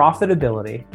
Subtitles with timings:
[0.00, 0.86] profitability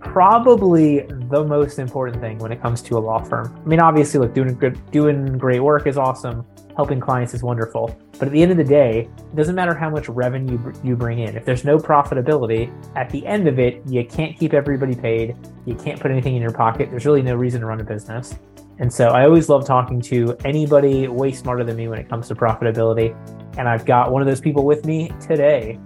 [0.00, 1.00] probably
[1.30, 3.54] the most important thing when it comes to a law firm.
[3.64, 6.44] I mean, obviously, look, doing good, doing great work is awesome.
[6.74, 7.96] Helping clients is wonderful.
[8.18, 11.20] But at the end of the day, it doesn't matter how much revenue you bring
[11.20, 11.36] in.
[11.36, 15.36] If there's no profitability, at the end of it, you can't keep everybody paid.
[15.66, 16.90] You can't put anything in your pocket.
[16.90, 18.34] There's really no reason to run a business.
[18.78, 22.28] And so I always love talking to anybody way smarter than me when it comes
[22.28, 23.14] to profitability.
[23.58, 25.78] And I've got one of those people with me today.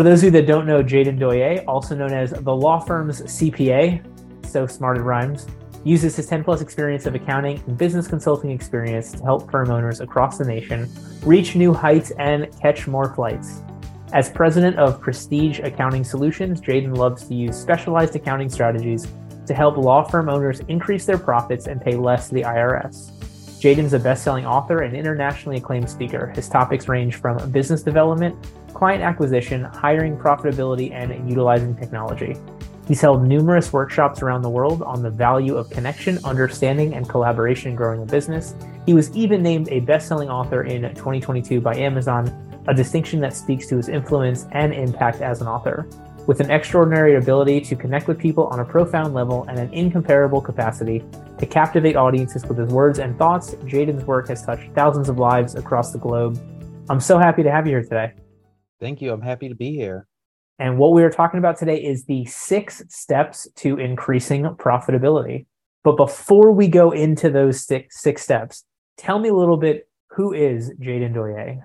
[0.00, 3.20] For those of you that don't know Jayden Doye, also known as the law firm's
[3.20, 4.02] CPA,
[4.46, 5.46] so smart it rhymes,
[5.84, 10.00] uses his 10 plus experience of accounting and business consulting experience to help firm owners
[10.00, 10.90] across the nation
[11.22, 13.60] reach new heights and catch more flights.
[14.14, 19.06] As president of Prestige Accounting Solutions, Jayden loves to use specialized accounting strategies
[19.46, 23.10] to help law firm owners increase their profits and pay less to the IRS.
[23.60, 26.32] Jayden's a best selling author and internationally acclaimed speaker.
[26.34, 28.34] His topics range from business development,
[28.74, 32.36] client acquisition, hiring profitability, and utilizing technology.
[32.90, 37.70] He's held numerous workshops around the world on the value of connection, understanding, and collaboration
[37.70, 38.54] in growing a business.
[38.84, 42.26] He was even named a best selling author in 2022 by Amazon,
[42.66, 45.86] a distinction that speaks to his influence and impact as an author.
[46.26, 50.40] With an extraordinary ability to connect with people on a profound level and an incomparable
[50.40, 51.04] capacity
[51.38, 55.54] to captivate audiences with his words and thoughts, Jayden's work has touched thousands of lives
[55.54, 56.38] across the globe.
[56.88, 58.12] I'm so happy to have you here today.
[58.80, 59.12] Thank you.
[59.12, 60.06] I'm happy to be here.
[60.58, 65.46] And what we are talking about today is the six steps to increasing profitability.
[65.84, 68.64] But before we go into those six, six steps,
[68.96, 71.62] tell me a little bit who is Jayden Doye?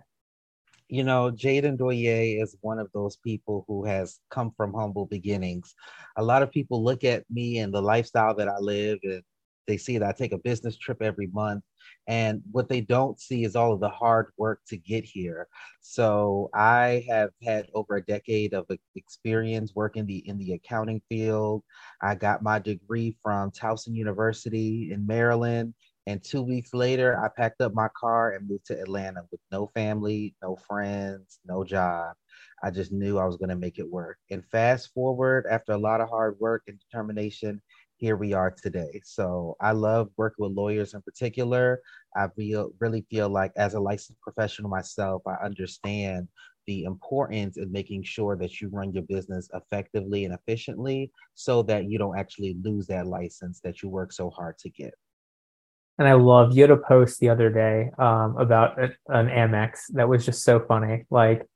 [0.87, 5.73] you know, Jayden Doye is one of those people who has come from humble beginnings.
[6.15, 9.23] A lot of people look at me and the lifestyle that I live, and
[9.67, 11.63] they see that I take a business trip every month.
[12.07, 15.47] And what they don't see is all of the hard work to get here.
[15.81, 18.65] So I have had over a decade of
[18.95, 21.63] experience working the in the accounting field.
[22.01, 25.73] I got my degree from Towson University in Maryland
[26.07, 29.71] and two weeks later, I packed up my car and moved to Atlanta with no
[29.73, 32.15] family, no friends, no job.
[32.63, 34.17] I just knew I was going to make it work.
[34.29, 37.61] And fast forward, after a lot of hard work and determination,
[37.97, 39.01] here we are today.
[39.03, 41.81] So I love working with lawyers in particular.
[42.15, 46.27] I feel, really feel like, as a licensed professional myself, I understand
[46.67, 51.89] the importance in making sure that you run your business effectively and efficiently so that
[51.89, 54.93] you don't actually lose that license that you work so hard to get
[55.97, 59.79] and I love you had a post the other day um, about a, an Amex
[59.93, 61.05] that was just so funny.
[61.09, 61.47] Like,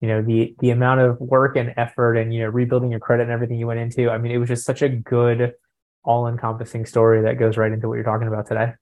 [0.00, 3.24] you know, the the amount of work and effort and you know rebuilding your credit
[3.24, 4.10] and everything you went into.
[4.10, 5.54] I mean, it was just such a good,
[6.04, 8.72] all encompassing story that goes right into what you're talking about today.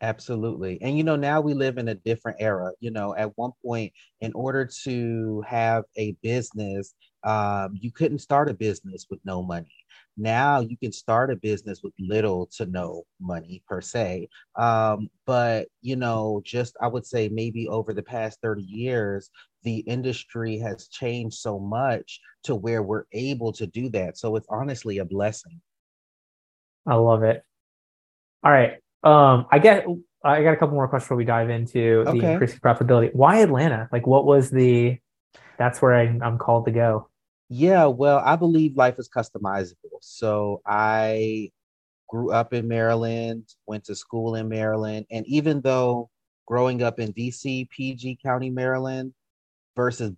[0.00, 0.82] Absolutely.
[0.82, 2.72] And you know, now we live in a different era.
[2.80, 8.50] You know, at one point, in order to have a business, um, you couldn't start
[8.50, 9.82] a business with no money
[10.16, 15.68] now you can start a business with little to no money per se um, but
[15.80, 19.30] you know just i would say maybe over the past 30 years
[19.62, 24.48] the industry has changed so much to where we're able to do that so it's
[24.50, 25.60] honestly a blessing
[26.86, 27.42] i love it
[28.44, 29.86] all right um i get
[30.24, 32.18] i got a couple more questions before we dive into okay.
[32.18, 34.98] the increasing profitability why atlanta like what was the
[35.58, 37.08] that's where I, i'm called to go
[37.54, 40.00] yeah, well, I believe life is customizable.
[40.00, 41.50] So I
[42.08, 46.08] grew up in Maryland, went to school in Maryland, and even though
[46.46, 49.12] growing up in DC, PG County, Maryland,
[49.76, 50.10] versus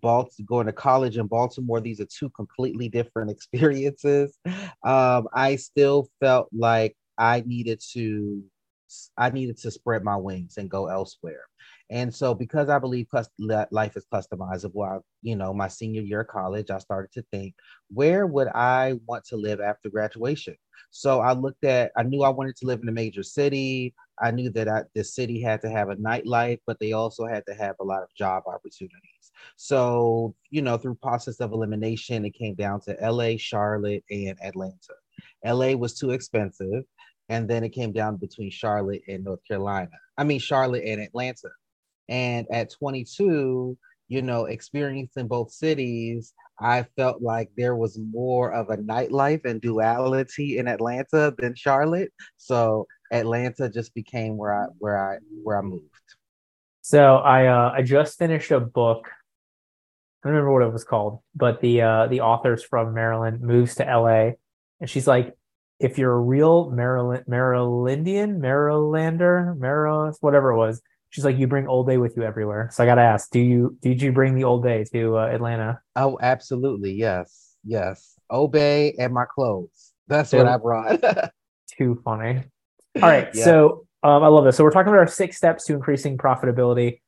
[0.45, 4.37] going to college in Baltimore, these are two completely different experiences.
[4.83, 8.43] Um, I still felt like I needed to,
[9.17, 11.41] I needed to spread my wings and go elsewhere.
[11.91, 13.07] And so, because I believe
[13.71, 17.53] life is customizable, I, you know, my senior year of college, I started to think,
[17.89, 20.55] where would I want to live after graduation?
[20.89, 23.93] So I looked at, I knew I wanted to live in a major city.
[24.21, 27.43] I knew that I, the city had to have a nightlife, but they also had
[27.47, 29.14] to have a lot of job opportunities.
[29.55, 34.93] So, you know, through process of elimination, it came down to LA, Charlotte, and Atlanta.
[35.45, 36.83] LA was too expensive.
[37.29, 39.89] And then it came down between Charlotte and North Carolina.
[40.17, 41.49] I mean, Charlotte and Atlanta.
[42.07, 43.77] And at 22,
[44.07, 49.59] you know, experiencing both cities, I felt like there was more of a nightlife and
[49.59, 52.11] duality in Atlanta than Charlotte.
[52.37, 55.89] So Atlanta just became where I where I where I moved.
[56.81, 59.09] So I uh, I just finished a book.
[60.25, 63.75] I don't remember what it was called, but the uh, the author's from Maryland moves
[63.75, 64.31] to LA,
[64.81, 65.35] and she's like,
[65.79, 71.67] if you're a real Maryland Marylandian, Marylander, Maryland, whatever it was, she's like, you bring
[71.67, 72.69] Old Bay with you everywhere.
[72.71, 75.27] So I got to ask, do you did you bring the Old Bay to uh,
[75.27, 75.79] Atlanta?
[75.95, 77.55] Oh, absolutely, yes.
[77.63, 78.19] yes.
[78.29, 79.93] Old Bay and my clothes.
[80.07, 81.01] That's what I brought.
[81.77, 82.43] Too funny.
[82.95, 83.29] All right.
[83.33, 83.43] Yeah.
[83.43, 84.57] So um, I love this.
[84.57, 87.01] So we're talking about our six steps to increasing profitability.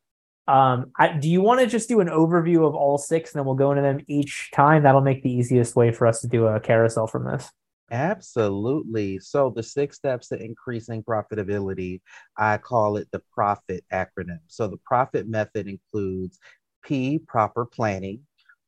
[0.48, 3.46] Um, I, do you want to just do an overview of all six and then
[3.46, 4.84] we'll go into them each time?
[4.84, 7.52] That'll make the easiest way for us to do a carousel from this.
[7.90, 9.20] Absolutely.
[9.20, 12.02] So the six steps to increasing profitability,
[12.38, 14.40] I call it the profit acronym.
[14.48, 16.40] So the profit method includes
[16.84, 18.22] P, proper planning,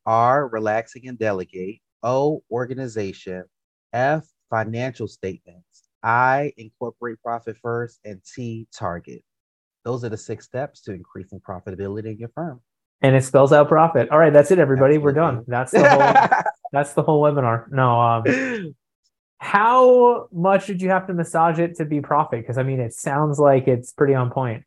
[0.06, 3.44] R, relaxing and delegate, O, organization,
[3.94, 9.24] F, financial statements, I, incorporate profit first, and T, target.
[9.90, 12.62] Those are the six steps to increasing profitability in your firm.
[13.02, 14.08] And it spells out profit.
[14.12, 15.00] All right, that's it, everybody.
[15.00, 15.44] We're done.
[15.48, 16.42] That's the whole.
[16.72, 17.72] that's the whole webinar.
[17.72, 18.00] No.
[18.00, 18.76] Um,
[19.40, 22.42] how much did you have to massage it to be profit?
[22.42, 24.64] Because I mean, it sounds like it's pretty on point.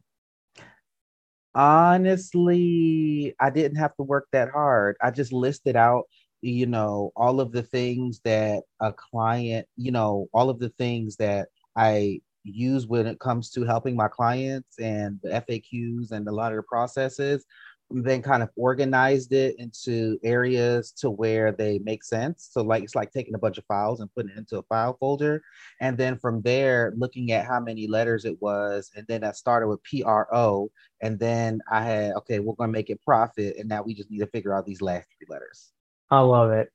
[1.54, 4.96] Honestly, I didn't have to work that hard.
[5.00, 6.06] I just listed out,
[6.40, 11.14] you know, all of the things that a client, you know, all of the things
[11.18, 11.46] that
[11.76, 16.52] I use when it comes to helping my clients and the FAQs and a lot
[16.52, 17.44] of the processes,
[17.92, 22.48] We then kind of organized it into areas to where they make sense.
[22.50, 24.96] So like it's like taking a bunch of files and putting it into a file
[24.98, 25.42] folder.
[25.80, 28.90] And then from there, looking at how many letters it was.
[28.96, 30.70] And then I started with PRO.
[31.02, 33.56] And then I had, okay, we're gonna make it profit.
[33.58, 35.72] And now we just need to figure out these last three letters.
[36.10, 36.70] I love it.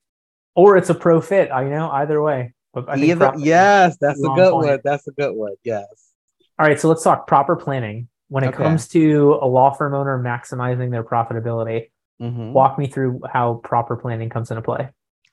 [0.55, 1.51] Or it's a pro fit.
[1.51, 2.53] I know either way.
[2.85, 4.67] But I think Either, yes, that's a good point.
[4.67, 4.79] one.
[4.83, 5.55] That's a good one.
[5.63, 5.87] Yes.
[6.59, 8.07] All right, so let's talk proper planning.
[8.29, 8.57] When it Okay.
[8.63, 11.89] comes to a law firm owner maximizing their profitability,
[12.21, 12.51] Mhm.
[12.51, 14.89] walk me through how proper planning comes into play.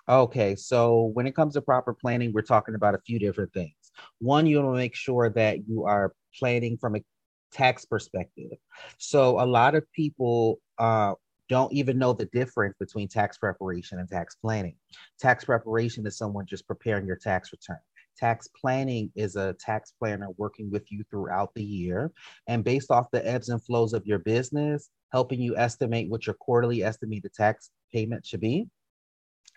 [0.09, 3.75] Okay, so when it comes to proper planning, we're talking about a few different things.
[4.21, 7.05] One, you want to make sure that you are planning from a
[7.53, 8.53] tax perspective.
[8.99, 11.15] So a lot of people uh,
[11.49, 14.77] don't even know the difference between tax preparation and tax planning.
[15.19, 17.79] Tax preparation is someone just preparing your tax return.
[18.17, 22.13] Tax planning is a tax planner working with you throughout the year
[22.47, 26.35] and based off the ebbs and flows of your business, helping you estimate what your
[26.35, 28.69] quarterly estimated tax payment should be.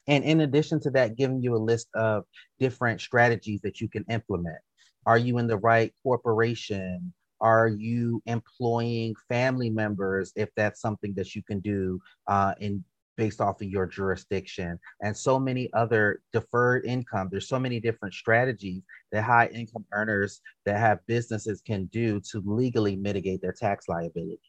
[0.08, 2.24] And in addition to that, giving you a list of
[2.60, 4.58] different strategies that you can implement.
[5.06, 7.14] Are you in the right corporation?
[7.42, 12.84] Are you employing family members if that's something that you can do uh, in
[13.16, 14.80] based off of your jurisdiction?
[15.02, 20.42] And so many other deferred income there's so many different strategies that high income earners
[20.66, 24.40] that have businesses can do to legally mitigate their tax liability.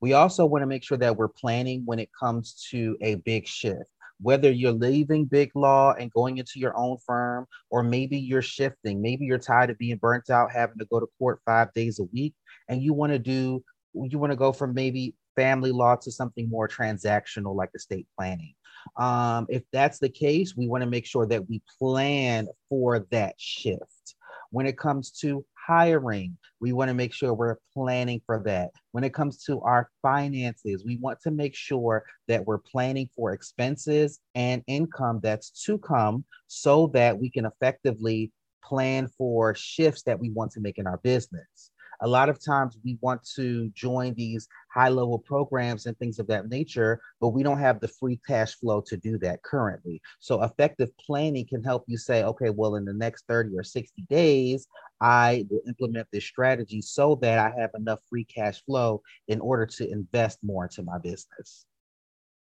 [0.00, 3.46] We also want to make sure that we're planning when it comes to a big
[3.46, 3.90] shift
[4.20, 9.02] whether you're leaving big law and going into your own firm, or maybe you're shifting,
[9.02, 12.04] maybe you're tired of being burnt out, having to go to court five days a
[12.04, 12.34] week,
[12.68, 13.62] and you want to do,
[13.94, 18.54] you want to go from maybe family law to something more transactional like estate planning.
[18.96, 23.34] Um, if that's the case, we want to make sure that we plan for that
[23.36, 24.14] shift.
[24.50, 28.70] When it comes to hiring, we want to make sure we're planning for that.
[28.92, 33.32] When it comes to our finances, we want to make sure that we're planning for
[33.32, 40.18] expenses and income that's to come so that we can effectively plan for shifts that
[40.18, 41.70] we want to make in our business.
[42.00, 46.26] A lot of times we want to join these high level programs and things of
[46.28, 50.00] that nature, but we don't have the free cash flow to do that currently.
[50.20, 54.02] So, effective planning can help you say, okay, well, in the next 30 or 60
[54.08, 54.66] days,
[55.00, 59.66] I will implement this strategy so that I have enough free cash flow in order
[59.66, 61.66] to invest more into my business.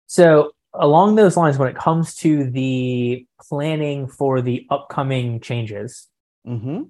[0.07, 6.09] So, along those lines, when it comes to the planning for the upcoming changes,
[6.47, 6.83] Mm-hmm.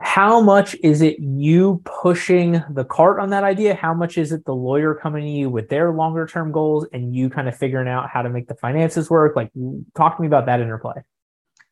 [0.00, 3.74] How much is it you pushing the cart on that idea?
[3.74, 7.14] How much is it the lawyer coming to you with their longer term goals and
[7.14, 9.34] you kind of figuring out how to make the finances work?
[9.34, 9.50] Like,
[9.96, 11.02] talk to me about that interplay.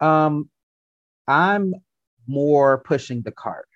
[0.00, 0.48] Um,
[1.28, 1.74] I'm
[2.26, 3.68] more pushing the cart.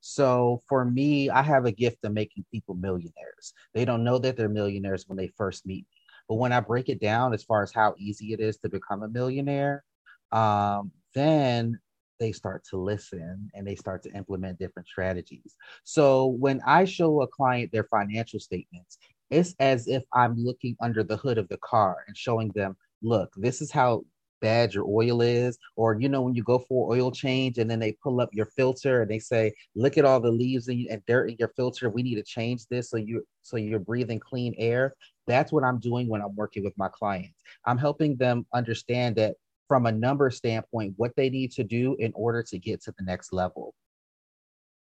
[0.00, 3.52] So for me, I have a gift of making people millionaires.
[3.74, 6.02] They don't know that they're millionaires when they first meet me.
[6.28, 9.02] But when I break it down as far as how easy it is to become
[9.02, 9.84] a millionaire,
[10.32, 11.78] um, then
[12.22, 15.56] they start to listen and they start to implement different strategies.
[15.82, 18.98] So when I show a client their financial statements,
[19.30, 23.32] it's as if I'm looking under the hood of the car and showing them, look,
[23.36, 24.04] this is how
[24.40, 27.78] bad your oil is or you know when you go for oil change and then
[27.78, 31.30] they pull up your filter and they say look at all the leaves and, dirt
[31.30, 31.88] in your filter.
[31.88, 34.94] We need to change this so you so you're breathing clean air.
[35.28, 37.40] That's what i'm doing when i'm working with my clients.
[37.64, 39.36] I'm helping them understand that
[39.68, 43.04] from a number standpoint what they need to do in order to get to the
[43.04, 43.74] next level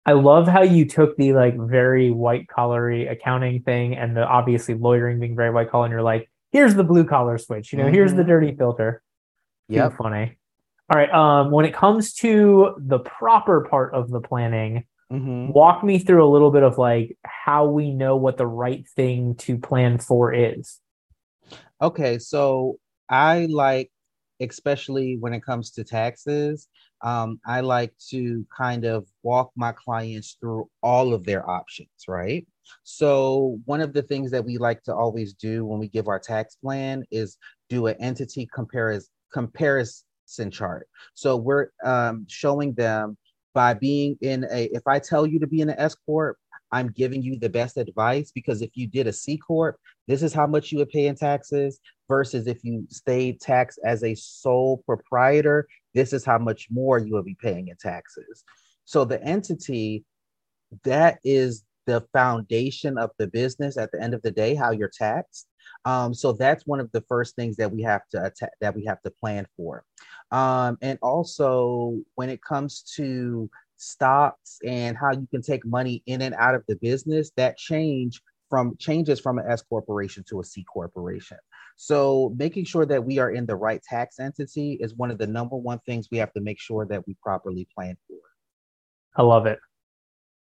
[0.06, 4.74] I love how you took the like very white collary accounting thing and the obviously
[4.74, 7.88] lawyering being very white collar, and you're like, here's the blue collar switch, you know,
[7.92, 8.28] here's the Mhm.
[8.28, 9.04] dirty filter.
[9.70, 10.38] Too funny.
[10.90, 11.12] All right.
[11.12, 15.52] Um, when it comes to the proper part of the planning, mm-hmm.
[15.52, 19.36] walk me through a little bit of like how we know what the right thing
[19.36, 20.80] to plan for is.
[21.80, 23.92] Okay, so I like,
[24.40, 26.68] especially when it comes to taxes,
[27.02, 32.46] um, I like to kind of walk my clients through all of their options, right?
[32.84, 36.20] So, one of the things that we like to always do when we give our
[36.20, 37.38] tax plan is
[37.70, 40.88] do an entity comparis- comparison chart.
[41.14, 43.18] So, we're um, showing them
[43.54, 46.38] by being in a, if I tell you to be in an S Corp,
[46.72, 49.78] I'm giving you the best advice because if you did a C Corp,
[50.08, 54.04] this is how much you would pay in taxes versus if you stayed taxed as
[54.04, 58.44] a sole proprietor, this is how much more you will be paying in taxes.
[58.84, 60.04] So the entity
[60.84, 64.92] that is the foundation of the business at the end of the day, how you're
[64.96, 65.48] taxed.
[65.86, 69.02] Um, so that's one of the first things that we have to that we have
[69.02, 69.84] to plan for.
[70.32, 76.22] Um, and also when it comes to stocks and how you can take money in
[76.22, 80.44] and out of the business, that change from changes from an S corporation to a
[80.44, 81.38] C corporation.
[81.78, 85.28] So making sure that we are in the right tax entity is one of the
[85.28, 88.18] number one things we have to make sure that we properly plan for.
[89.16, 89.60] I love it.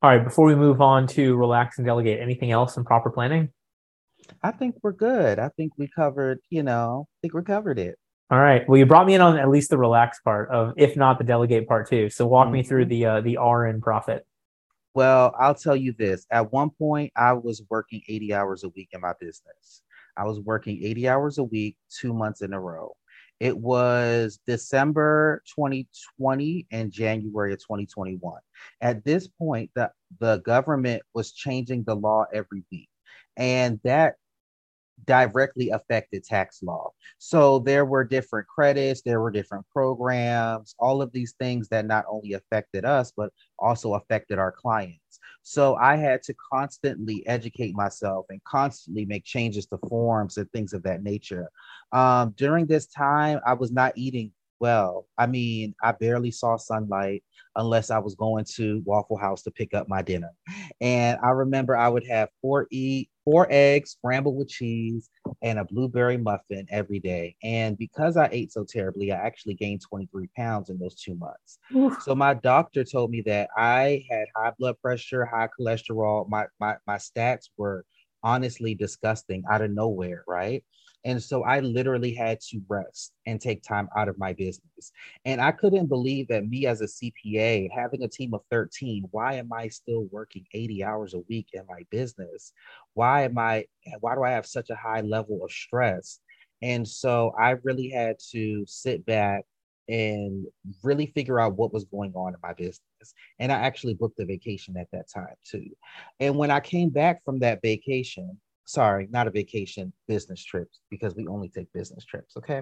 [0.02, 3.50] All right, before we move on to relax and delegate, anything else in proper planning?
[4.42, 5.40] I think we're good.
[5.40, 7.98] I think we covered, you know, I think we covered it.
[8.30, 8.68] All right.
[8.68, 11.24] Well, you brought me in on at least the relax part of, if not the
[11.24, 12.10] delegate part too.
[12.10, 12.54] So walk mm-hmm.
[12.54, 14.26] me through the uh, the RN profit.
[14.94, 16.26] Well, I'll tell you this.
[16.32, 19.82] At one point, I was working 80 hours a week in my business.
[20.16, 22.96] I was working 80 hours a week, two months in a row.
[23.40, 28.40] It was December 2020 and January of 2021.
[28.82, 32.90] At this point, the, the government was changing the law every week.
[33.36, 34.16] And that
[35.06, 36.92] directly affected tax law.
[37.18, 42.06] So there were different credits, there were different programs, all of these things that not
[42.10, 45.20] only affected us, but also affected our clients.
[45.44, 50.74] So I had to constantly educate myself and constantly make changes to forms and things
[50.74, 51.50] of that nature.
[51.92, 55.08] Um, during this time, I was not eating well.
[55.18, 57.24] I mean, I barely saw sunlight
[57.56, 60.32] unless I was going to Waffle House to pick up my dinner.
[60.80, 65.10] And I remember I would have four eat four eggs scrambled with cheese
[65.42, 67.36] and a blueberry muffin every day.
[67.44, 71.60] And because I ate so terribly, I actually gained 23 pounds in those two months.
[71.76, 72.02] Oof.
[72.04, 76.28] So my doctor told me that I had high blood pressure, high cholesterol.
[76.30, 77.86] My my my stats were
[78.24, 80.64] honestly disgusting out of nowhere, right?
[81.06, 84.92] And so I literally had to rest and take time out of my business.
[85.26, 89.34] And I couldn't believe that me as a CPA, having a team of 13, why
[89.36, 92.54] am I still working 80 hours a week in my business?
[92.94, 93.66] Why am I,
[94.00, 96.20] why do I have such a high level of stress?
[96.62, 99.44] And so I really had to sit back
[99.90, 100.46] and
[100.82, 102.80] really figure out what was going on in my business.
[103.40, 105.66] And I actually booked a vacation at that time too.
[106.22, 111.16] And when I came back from that vacation, sorry, not a vacation, business trips, because
[111.16, 112.38] we only take business trips.
[112.38, 112.62] Okay.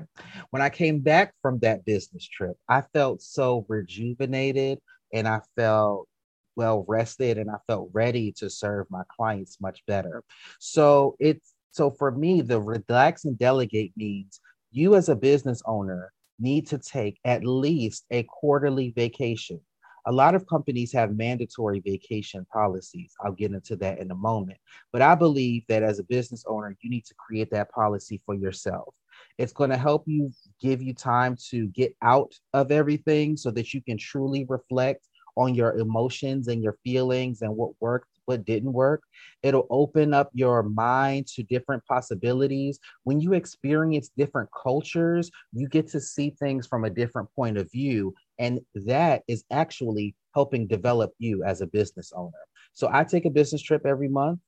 [0.50, 4.80] When I came back from that business trip, I felt so rejuvenated
[5.14, 6.08] and I felt
[6.56, 10.24] well rested and I felt ready to serve my clients much better.
[10.60, 14.42] So it's so for me, the relax and delegate means
[14.72, 19.62] you as a business owner need to take at least a quarterly vacation
[20.06, 23.14] a lot of companies have mandatory vacation policies.
[23.24, 24.58] I'll get into that in a moment.
[24.92, 28.36] But I believe that as a business owner, you need to create that policy for
[28.36, 28.94] yourself.
[29.38, 30.32] It's going to help you
[30.62, 35.56] give you time to get out of everything so that you can truly reflect on
[35.56, 39.04] your emotions and your feelings and what worked what didn't work.
[39.44, 42.80] It'll open up your mind to different possibilities.
[43.04, 47.72] When you experience different cultures, you get to see things from a different point of
[47.72, 48.14] view.
[48.40, 52.32] And that is actually helping develop you as a business owner.
[52.74, 54.40] So I take a business trip every month,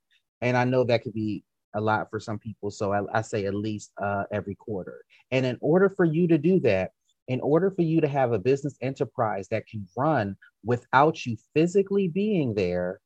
[0.42, 1.44] and I know that could be
[1.76, 2.72] a lot for some people.
[2.72, 5.04] So I, I say at least uh, every quarter.
[5.32, 6.92] And in order for you to do that,
[7.28, 12.08] in order for you to have a business enterprise that can run without you physically
[12.08, 13.00] being there,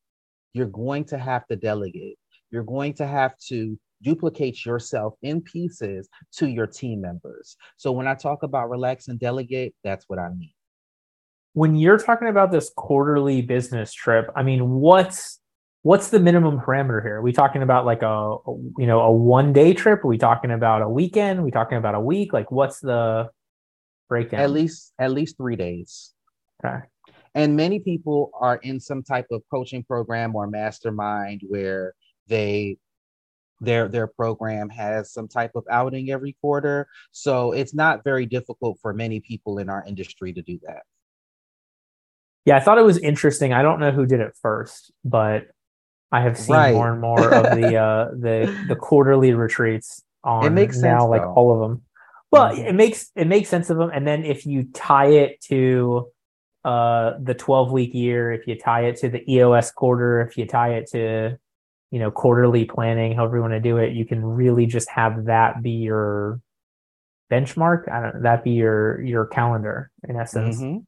[0.53, 2.17] you're going to have to delegate.
[2.51, 7.57] You're going to have to duplicate yourself in pieces to your team members.
[7.77, 10.53] So when I talk about relax and delegate, that's what I mean.
[11.57, 15.39] When you're talking about this quarterly business trip, I mean, what's
[15.81, 17.15] what's the minimum parameter here?
[17.15, 18.37] Are we talking about like a,
[18.77, 20.03] you know a one day trip?
[20.03, 21.39] Are we talking about a weekend?
[21.39, 22.31] Are we talking about a week?
[22.31, 23.31] Like what's the
[24.07, 24.41] breakdown?
[24.41, 26.13] At least at least three days.
[26.63, 26.77] Okay.
[27.33, 31.95] And many people are in some type of coaching program or mastermind where
[32.27, 32.77] they
[33.61, 38.77] their their program has some type of outing every quarter so it's not very difficult
[38.79, 40.83] for many people in our industry to do that
[42.47, 45.47] yeah i thought it was interesting i don't know who did it first but
[46.11, 46.73] i have seen right.
[46.73, 51.09] more and more of the uh the the quarterly retreats on it makes now sense,
[51.09, 51.33] like though.
[51.33, 51.83] all of them
[52.31, 52.67] well mm-hmm.
[52.67, 56.07] it makes it makes sense of them and then if you tie it to
[56.63, 60.45] uh the 12 week year if you tie it to the eos quarter if you
[60.45, 61.37] tie it to
[61.91, 65.25] you know quarterly planning however you want to do it you can really just have
[65.25, 66.39] that be your
[67.29, 70.79] benchmark i don't that be your your calendar in essence mm-hmm.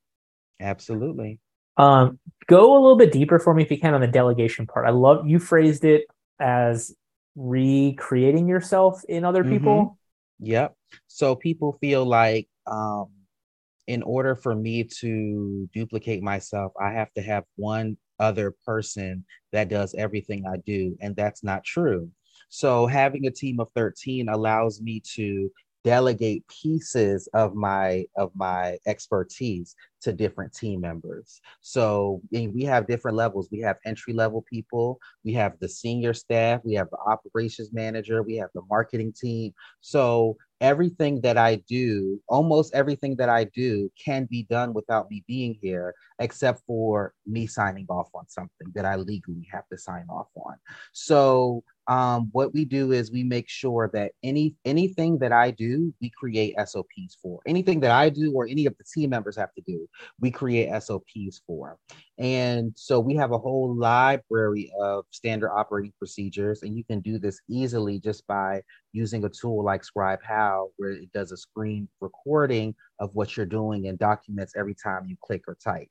[0.61, 1.39] absolutely
[1.79, 4.85] um go a little bit deeper for me if you can on the delegation part
[4.85, 6.05] i love you phrased it
[6.39, 6.93] as
[7.35, 9.53] recreating yourself in other mm-hmm.
[9.53, 9.97] people
[10.39, 10.75] yep
[11.07, 13.07] so people feel like um
[13.87, 19.69] in order for me to duplicate myself i have to have one other person that
[19.69, 20.97] does everything I do.
[21.01, 22.11] And that's not true.
[22.49, 25.49] So having a team of 13 allows me to
[25.89, 31.41] delegate pieces of my of my expertise to different team members.
[31.61, 33.49] So we have different levels.
[33.51, 38.21] We have entry level people we have the senior staff we have the operations manager
[38.21, 39.51] we have the marketing team.
[39.81, 45.23] So everything that I do, almost everything that I do, can be done without me
[45.27, 50.05] being here, except for me signing off on something that I legally have to sign
[50.09, 50.55] off on.
[50.93, 55.91] So um, what we do is we make sure that any anything that I do,
[55.99, 57.39] we create SOPs for.
[57.47, 60.69] Anything that I do or any of the team members have to do, we create
[60.83, 61.79] SOPs for.
[62.19, 67.17] And so we have a whole library of standard operating procedures, and you can do
[67.17, 68.61] this easily just by
[68.93, 73.47] using a tool like Scribe How, where it does a screen recording of what you're
[73.47, 75.89] doing and documents every time you click or type.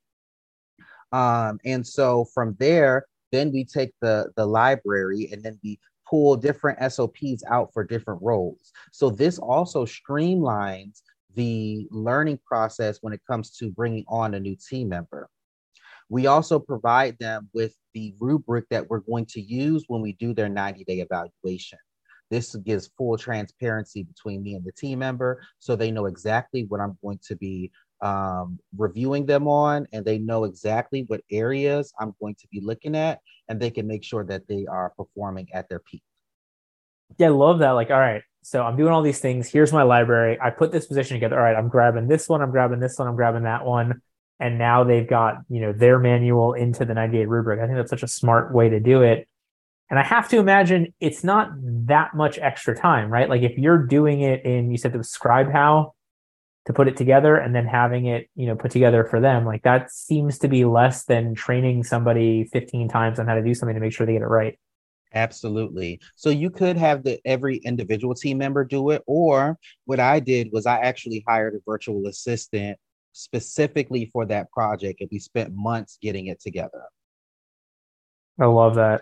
[1.10, 6.36] Um, and so from there, then we take the the library and then we pull
[6.36, 8.72] different SOPs out for different roles.
[8.92, 11.02] So this also streamlines
[11.34, 15.28] the learning process when it comes to bringing on a new team member.
[16.08, 20.32] We also provide them with the rubric that we're going to use when we do
[20.32, 21.78] their 90 day evaluation.
[22.30, 26.80] This gives full transparency between me and the team member so they know exactly what
[26.80, 32.14] I'm going to be um, reviewing them on and they know exactly what areas I'm
[32.20, 35.68] going to be looking at and they can make sure that they are performing at
[35.68, 36.02] their peak.
[37.18, 37.70] Yeah, I love that.
[37.70, 39.50] Like, all right, so I'm doing all these things.
[39.50, 40.38] Here's my library.
[40.40, 41.36] I put this position together.
[41.36, 44.02] All right, I'm grabbing this one, I'm grabbing this one, I'm grabbing that one.
[44.40, 47.60] And now they've got, you know, their manual into the 98 rubric.
[47.60, 49.26] I think that's such a smart way to do it.
[49.90, 51.50] And I have to imagine it's not
[51.86, 53.28] that much extra time, right?
[53.28, 55.94] Like if you're doing it in, you said the Scribe How,
[56.68, 59.62] to put it together and then having it you know put together for them like
[59.62, 63.74] that seems to be less than training somebody 15 times on how to do something
[63.74, 64.58] to make sure they get it right.
[65.14, 65.98] Absolutely.
[66.16, 70.50] So you could have the every individual team member do it or what i did
[70.52, 72.78] was i actually hired a virtual assistant
[73.12, 76.82] specifically for that project and we spent months getting it together.
[78.38, 79.00] I love that.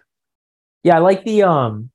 [0.85, 1.91] Yeah i like the um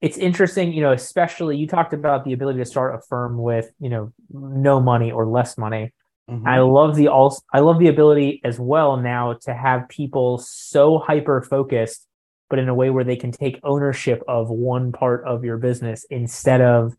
[0.00, 3.72] it's interesting, you know, especially you talked about the ability to start a firm with,
[3.80, 5.92] you know, no money or less money.
[6.30, 6.46] Mm-hmm.
[6.46, 10.98] I love the also I love the ability as well now to have people so
[10.98, 12.06] hyper focused,
[12.50, 16.04] but in a way where they can take ownership of one part of your business
[16.10, 16.94] instead of,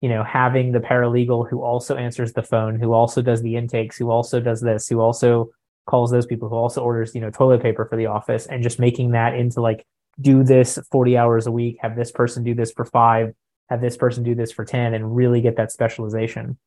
[0.00, 3.96] you know, having the paralegal who also answers the phone, who also does the intakes,
[3.96, 5.50] who also does this, who also
[5.86, 8.78] calls those people, who also orders, you know, toilet paper for the office, and just
[8.78, 9.86] making that into like
[10.20, 13.34] do this 40 hours a week, have this person do this for five,
[13.68, 16.58] have this person do this for 10, and really get that specialization.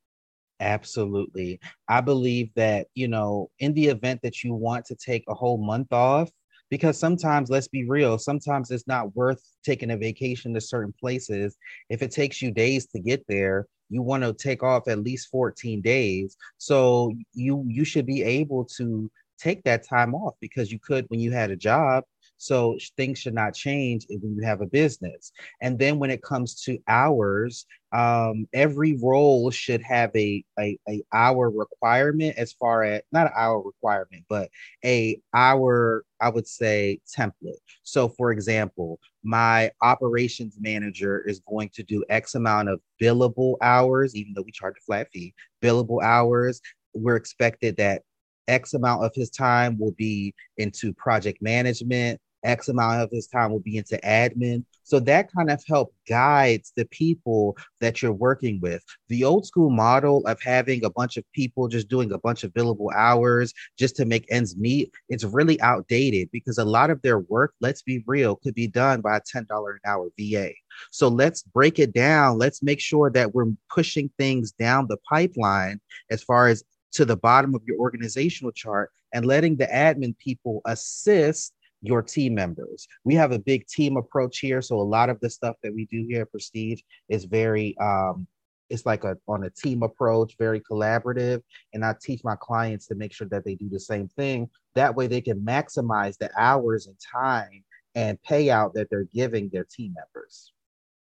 [0.60, 1.60] Absolutely.
[1.88, 5.58] I believe that, you know, in the event that you want to take a whole
[5.58, 6.30] month off,
[6.70, 11.58] because sometimes, let's be real, sometimes it's not worth taking a vacation to certain places.
[11.90, 15.30] If it takes you days to get there, you want to take off at least
[15.32, 16.38] 14 days.
[16.58, 19.10] So you you should be able to
[19.40, 22.04] take that time off because you could when you had a job
[22.40, 25.32] so things should not change when you have a business.
[25.62, 31.04] And then when it comes to hours, um, every role should have a, a, a
[31.14, 34.50] hour requirement as far as not an hour requirement, but
[34.86, 37.60] a hour, I would say template.
[37.84, 44.16] So for example, my operations manager is going to do X amount of billable hours,
[44.16, 46.62] even though we charge a flat fee, billable hours.
[46.94, 48.04] We're expected that
[48.48, 53.52] X amount of his time will be into project management, X amount of his time
[53.52, 54.64] will be into admin.
[54.84, 58.84] So that kind of help guides the people that you're working with.
[59.08, 62.52] The old school model of having a bunch of people just doing a bunch of
[62.54, 67.20] billable hours just to make ends meet, it's really outdated because a lot of their
[67.20, 70.52] work, let's be real, could be done by a $10 an hour VA.
[70.92, 72.38] So let's break it down.
[72.38, 77.18] Let's make sure that we're pushing things down the pipeline as far as to the
[77.18, 82.88] bottom of your organizational chart and letting the admin people assist your team members.
[83.04, 84.62] We have a big team approach here.
[84.62, 88.28] So a lot of the stuff that we do here at Prestige is very um,
[88.70, 91.42] it's like a on a team approach, very collaborative.
[91.74, 94.50] And I teach my clients to make sure that they do the same thing.
[94.76, 97.64] That way they can maximize the hours and time
[97.96, 100.54] and payout that they're giving their team members.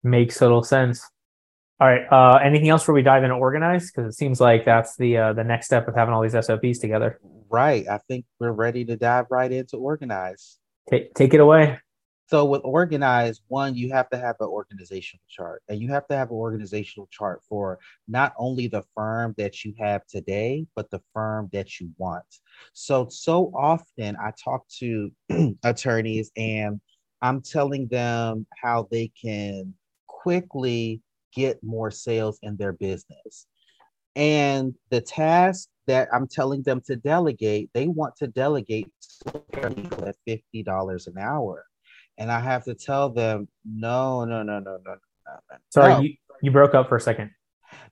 [0.03, 1.03] Makes total sense.
[1.79, 2.05] All right.
[2.11, 3.91] Uh, anything else where we dive into organize?
[3.91, 6.79] Because it seems like that's the uh, the next step of having all these SOPs
[6.79, 7.19] together.
[7.49, 7.87] Right.
[7.87, 10.57] I think we're ready to dive right into organize.
[10.89, 11.79] Take take it away.
[12.29, 16.15] So with organize, one, you have to have an organizational chart, and you have to
[16.17, 17.79] have an organizational chart for
[18.09, 22.25] not only the firm that you have today, but the firm that you want.
[22.73, 25.09] So so often I talk to
[25.63, 26.81] attorneys and
[27.21, 29.73] I'm telling them how they can
[30.07, 31.01] quickly
[31.33, 33.47] get more sales in their business.
[34.15, 38.91] And the task that I'm telling them to delegate, they want to delegate
[39.55, 41.65] at $50 an hour.
[42.17, 45.57] And I have to tell them, no, no, no, no, no, no.
[45.69, 45.99] Sorry, no.
[46.01, 47.31] You, you broke up for a second.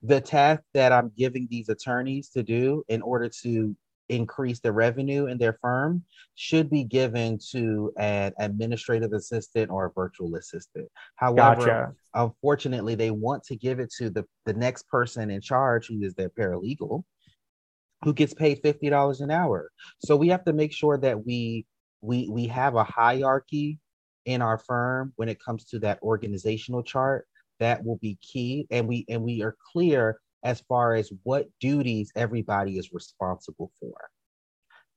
[0.02, 3.76] The task that I'm giving these attorneys to do in order to
[4.08, 6.02] increase the revenue in their firm
[6.34, 10.88] should be given to an administrative assistant or a virtual assistant.
[11.16, 11.92] However, gotcha.
[12.14, 16.14] unfortunately, they want to give it to the, the next person in charge, who is
[16.14, 17.04] their paralegal,
[18.02, 19.70] who gets paid $50 an hour.
[20.04, 21.66] So we have to make sure that we
[22.02, 23.78] we we have a hierarchy
[24.26, 27.26] in our firm when it comes to that organizational chart
[27.58, 32.12] that will be key and we and we are clear as far as what duties
[32.14, 33.94] everybody is responsible for.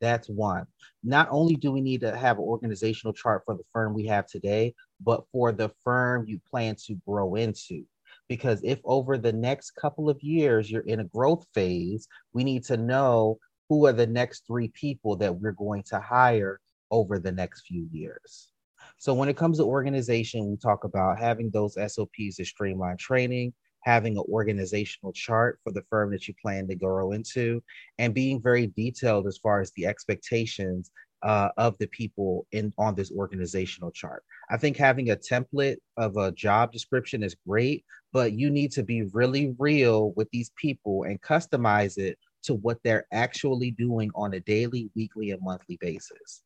[0.01, 0.65] That's one.
[1.03, 4.27] Not only do we need to have an organizational chart for the firm we have
[4.27, 7.83] today, but for the firm you plan to grow into.
[8.29, 12.63] Because if over the next couple of years you're in a growth phase, we need
[12.65, 16.61] to know who are the next three people that we're going to hire
[16.91, 18.51] over the next few years.
[18.97, 23.53] So when it comes to organization, we talk about having those SOPs to streamline training,
[23.81, 27.63] having an organizational chart for the firm that you plan to grow into,
[27.97, 30.91] and being very detailed as far as the expectations
[31.23, 34.23] uh, of the people in on this organizational chart.
[34.49, 38.83] I think having a template of a job description is great, but you need to
[38.83, 44.33] be really real with these people and customize it to what they're actually doing on
[44.33, 46.41] a daily, weekly, and monthly basis.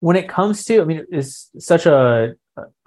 [0.00, 2.34] When it comes to, I mean, it's such a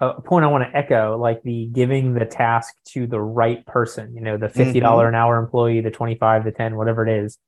[0.00, 4.14] a point I want to echo, like the giving the task to the right person,
[4.14, 5.08] you know, the $50 mm-hmm.
[5.08, 7.38] an hour employee, the 25, the 10, whatever it is.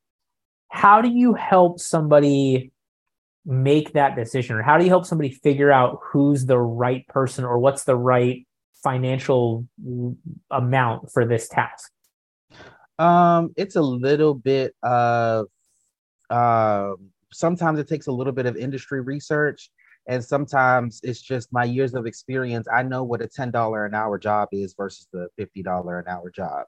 [0.69, 2.73] How do you help somebody
[3.47, 4.57] make that decision?
[4.57, 7.97] Or how do you help somebody figure out who's the right person or what's the
[7.97, 8.47] right
[8.83, 9.67] financial
[10.51, 11.91] amount for this task?
[12.99, 15.47] Um, it's a little bit of
[16.29, 19.71] um sometimes it takes a little bit of industry research
[20.09, 22.69] and sometimes it's just my years of experience.
[22.73, 26.67] I know what a $10 an hour job is versus the $50 an hour job.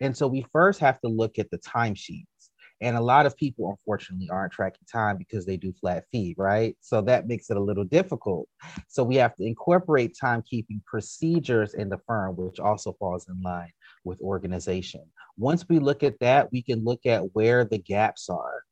[0.00, 2.39] And so we first have to look at the timesheets.
[2.80, 6.76] And a lot of people, unfortunately, aren't tracking time because they do flat fee, right?
[6.80, 8.48] So that makes it a little difficult.
[8.88, 13.72] So we have to incorporate timekeeping procedures in the firm, which also falls in line
[14.04, 15.02] with organization.
[15.36, 18.62] Once we look at that, we can look at where the gaps are.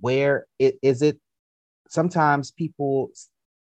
[0.00, 1.18] Where it, is it?
[1.88, 3.10] Sometimes people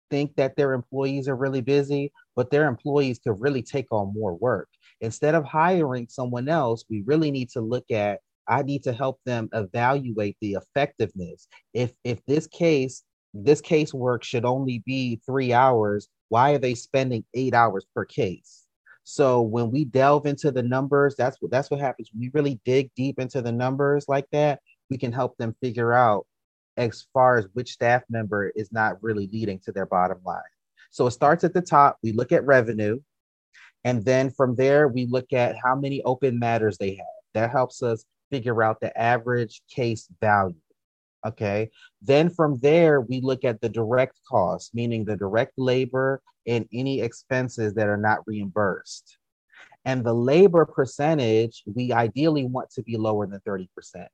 [0.09, 4.35] think that their employees are really busy, but their employees could really take on more
[4.35, 4.67] work.
[4.99, 8.19] Instead of hiring someone else, we really need to look at
[8.51, 11.47] I need to help them evaluate the effectiveness.
[11.73, 16.75] If if this case this case work should only be 3 hours, why are they
[16.75, 18.67] spending 8 hours per case?
[19.03, 22.09] So when we delve into the numbers, that's what that's what happens.
[22.11, 24.59] When we really dig deep into the numbers like that,
[24.89, 26.27] we can help them figure out
[26.77, 30.41] as far as which staff member is not really leading to their bottom line.
[30.91, 31.97] So it starts at the top.
[32.03, 32.99] We look at revenue.
[33.83, 37.05] And then from there, we look at how many open matters they have.
[37.33, 40.55] That helps us figure out the average case value.
[41.25, 41.69] Okay.
[42.01, 47.01] Then from there, we look at the direct costs, meaning the direct labor and any
[47.01, 49.17] expenses that are not reimbursed.
[49.85, 53.67] And the labor percentage, we ideally want to be lower than 30%.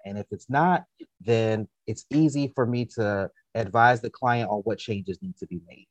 [0.06, 0.84] And if it's not,
[1.22, 5.62] then it's easy for me to advise the client on what changes need to be
[5.68, 5.88] made.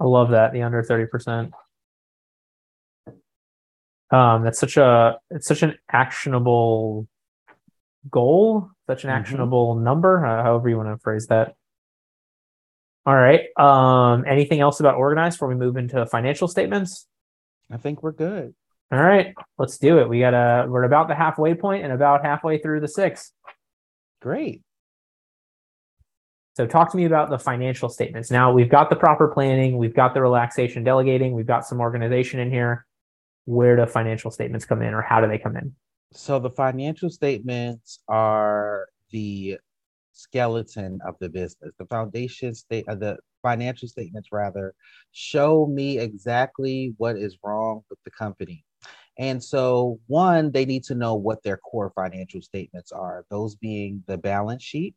[0.00, 1.52] I love that the under thirty percent.
[4.10, 7.08] Um, that's such a it's such an actionable
[8.10, 9.14] goal, such an Mhm.
[9.14, 11.54] actionable number, uh, however you want to phrase that.
[13.06, 13.42] All right.
[13.58, 17.06] Um, anything else about organized before we move into financial statements?
[17.70, 18.54] I think we're good.
[18.92, 20.08] All right, let's do it.
[20.08, 23.32] We got a we're about the halfway point and about halfway through the six.
[24.20, 24.62] Great.
[26.56, 28.30] So talk to me about the financial statements.
[28.30, 32.38] Now we've got the proper planning, we've got the relaxation delegating, we've got some organization
[32.38, 32.86] in here.
[33.46, 35.74] Where do financial statements come in or how do they come in?
[36.12, 39.58] So the financial statements are the
[40.12, 41.72] skeleton of the business.
[41.78, 44.74] The foundation state of the financial statements rather
[45.12, 48.64] show me exactly what is wrong with the company.
[49.18, 54.02] And so one, they need to know what their core financial statements are, those being
[54.06, 54.94] the balance sheet.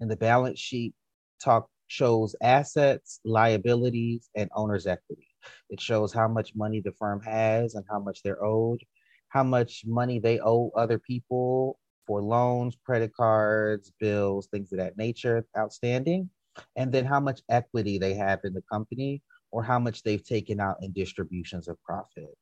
[0.00, 0.94] And the balance sheet
[1.40, 5.25] talk shows assets, liabilities, and owner's equity.
[5.70, 8.80] It shows how much money the firm has and how much they're owed,
[9.28, 14.96] how much money they owe other people for loans, credit cards, bills, things of that
[14.96, 16.30] nature outstanding,
[16.76, 20.60] and then how much equity they have in the company or how much they've taken
[20.60, 22.36] out in distributions of profit.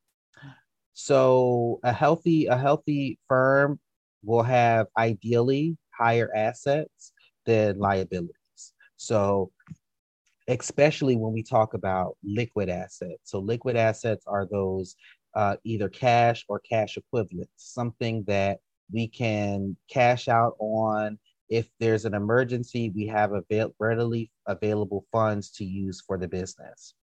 [0.93, 3.81] So a healthy a healthy firm
[4.23, 7.12] will have ideally higher assets
[7.47, 8.73] than liabilities.
[8.97, 9.51] So
[10.48, 13.20] especially when we talk about liquid assets.
[13.24, 14.96] So liquid assets are those
[15.35, 18.59] uh, either cash or cash equivalents, something that
[18.92, 21.18] we can cash out on.
[21.48, 26.94] If there's an emergency, we have avail- readily available funds to use for the business.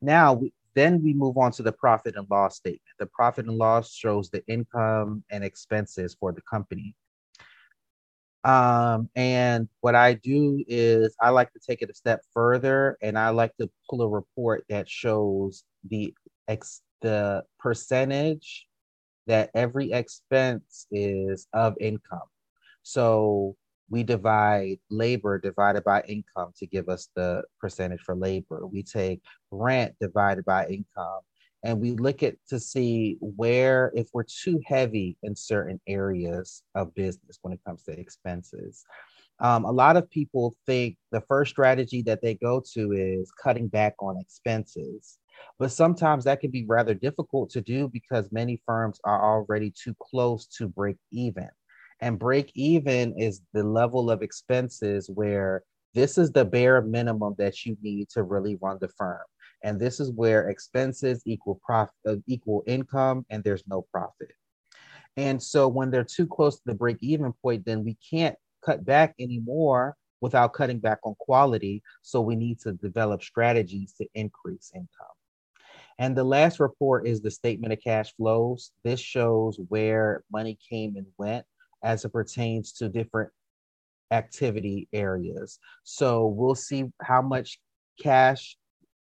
[0.00, 2.82] Now, we, then we move on to the profit and loss statement.
[2.98, 6.94] The profit and loss shows the income and expenses for the company.
[8.46, 13.18] Um, and what I do is I like to take it a step further and
[13.18, 16.14] I like to pull a report that shows the
[16.46, 18.68] ex the percentage
[19.26, 22.28] that every expense is of income.
[22.84, 23.56] So
[23.90, 28.64] we divide labor divided by income to give us the percentage for labor.
[28.68, 31.20] We take rent divided by income
[31.64, 36.94] and we look at to see where if we're too heavy in certain areas of
[36.94, 38.84] business when it comes to expenses.
[39.40, 43.68] Um, a lot of people think the first strategy that they go to is cutting
[43.68, 45.18] back on expenses.
[45.58, 49.94] But sometimes that can be rather difficult to do because many firms are already too
[50.00, 51.48] close to break even.
[52.00, 55.62] And break even is the level of expenses where
[55.94, 59.24] this is the bare minimum that you need to really run the firm.
[59.62, 64.32] And this is where expenses equal profit, uh, equal income, and there's no profit.
[65.16, 68.84] And so when they're too close to the break even point, then we can't cut
[68.84, 71.82] back anymore without cutting back on quality.
[72.02, 75.16] So we need to develop strategies to increase income.
[75.98, 78.72] And the last report is the statement of cash flows.
[78.84, 81.46] This shows where money came and went
[81.82, 83.30] as it pertains to different
[84.10, 85.58] activity areas.
[85.84, 87.58] So we'll see how much
[88.00, 88.56] cash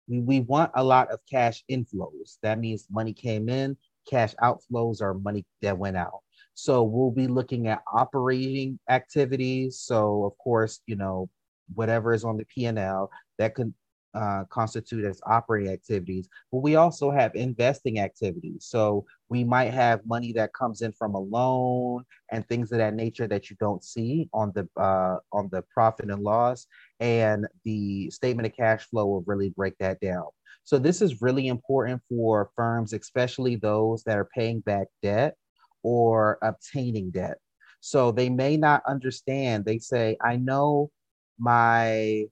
[0.08, 2.38] we, we want a lot of cash inflows.
[2.42, 3.76] That means money came in,
[4.08, 6.20] cash outflows are money that went out.
[6.54, 9.78] So we'll be looking at operating activities.
[9.78, 11.28] So of course, you know,
[11.74, 13.74] whatever is on the P&L that could
[14.16, 18.64] uh, constitute as operating activities, but we also have investing activities.
[18.66, 22.94] So we might have money that comes in from a loan and things of that
[22.94, 26.66] nature that you don't see on the uh, on the profit and loss,
[26.98, 30.24] and the statement of cash flow will really break that down.
[30.64, 35.36] So this is really important for firms, especially those that are paying back debt
[35.82, 37.38] or obtaining debt.
[37.80, 39.64] So they may not understand.
[39.64, 40.90] They say, "I know
[41.38, 42.24] my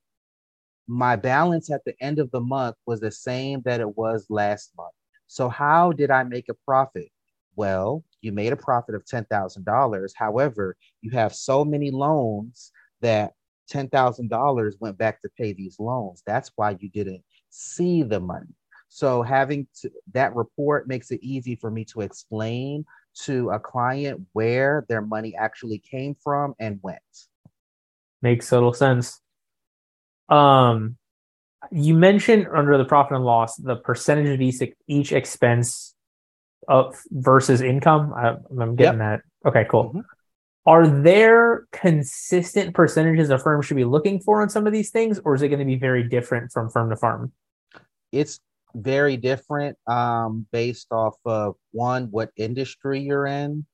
[0.87, 4.73] my balance at the end of the month was the same that it was last
[4.77, 4.92] month.
[5.27, 7.09] So how did I make a profit?
[7.57, 10.11] Well, you made a profit of $10,000.
[10.14, 13.33] However, you have so many loans that
[13.73, 16.23] $10,000 went back to pay these loans.
[16.27, 18.55] That's why you didn't see the money.
[18.88, 22.85] So having to, that report makes it easy for me to explain
[23.23, 27.01] to a client where their money actually came from and went.
[28.23, 29.20] Makes total sense.
[30.28, 30.96] Um,
[31.70, 35.94] you mentioned under the profit and loss the percentage of each, each expense
[36.68, 38.12] of versus income.
[38.14, 39.22] I, am getting yep.
[39.44, 39.48] that.
[39.48, 39.90] Okay, cool.
[39.90, 40.00] Mm-hmm.
[40.66, 45.20] Are there consistent percentages a firm should be looking for on some of these things,
[45.24, 47.32] or is it going to be very different from firm to firm?
[48.12, 48.40] It's
[48.74, 53.66] very different um, based off of one what industry you're in,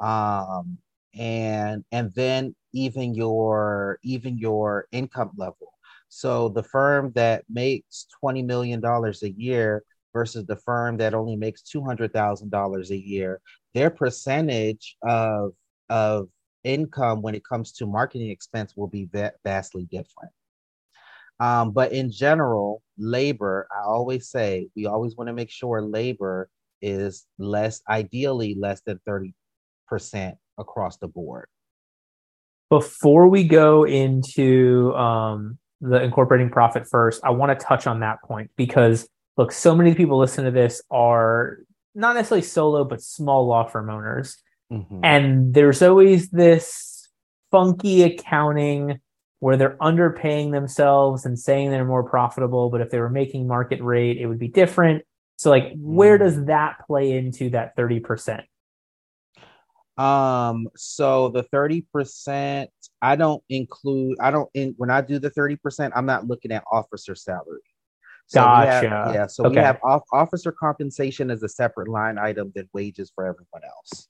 [0.00, 0.78] um,
[1.14, 5.71] and and then even your even your income level.
[6.14, 11.62] So the firm that makes $20 million a year versus the firm that only makes
[11.62, 13.40] $200,000 a year,
[13.72, 15.52] their percentage of,
[15.88, 16.28] of
[16.64, 19.08] income when it comes to marketing expense will be
[19.42, 20.32] vastly different.
[21.40, 26.50] Um, but in general, labor, I always say, we always want to make sure labor
[26.82, 29.32] is less, ideally less than 30%
[30.58, 31.46] across the board.
[32.68, 38.22] Before we go into um, the incorporating profit first, I want to touch on that
[38.22, 41.58] point because look, so many people listen to this are
[41.94, 44.38] not necessarily solo, but small law firm owners.
[44.72, 45.00] Mm-hmm.
[45.02, 47.08] And there's always this
[47.50, 49.00] funky accounting
[49.40, 53.82] where they're underpaying themselves and saying they're more profitable, but if they were making market
[53.82, 55.04] rate, it would be different.
[55.36, 56.46] So, like, where does mm.
[56.46, 58.44] that play into that 30%?
[60.00, 62.68] Um, so the 30%,
[63.02, 66.62] I don't include, I don't, in, when I do the 30%, I'm not looking at
[66.70, 67.60] officer salary.
[68.26, 68.88] So gotcha.
[68.88, 69.26] Have, yeah.
[69.26, 69.56] So okay.
[69.56, 74.08] we have off, officer compensation as a separate line item than wages for everyone else.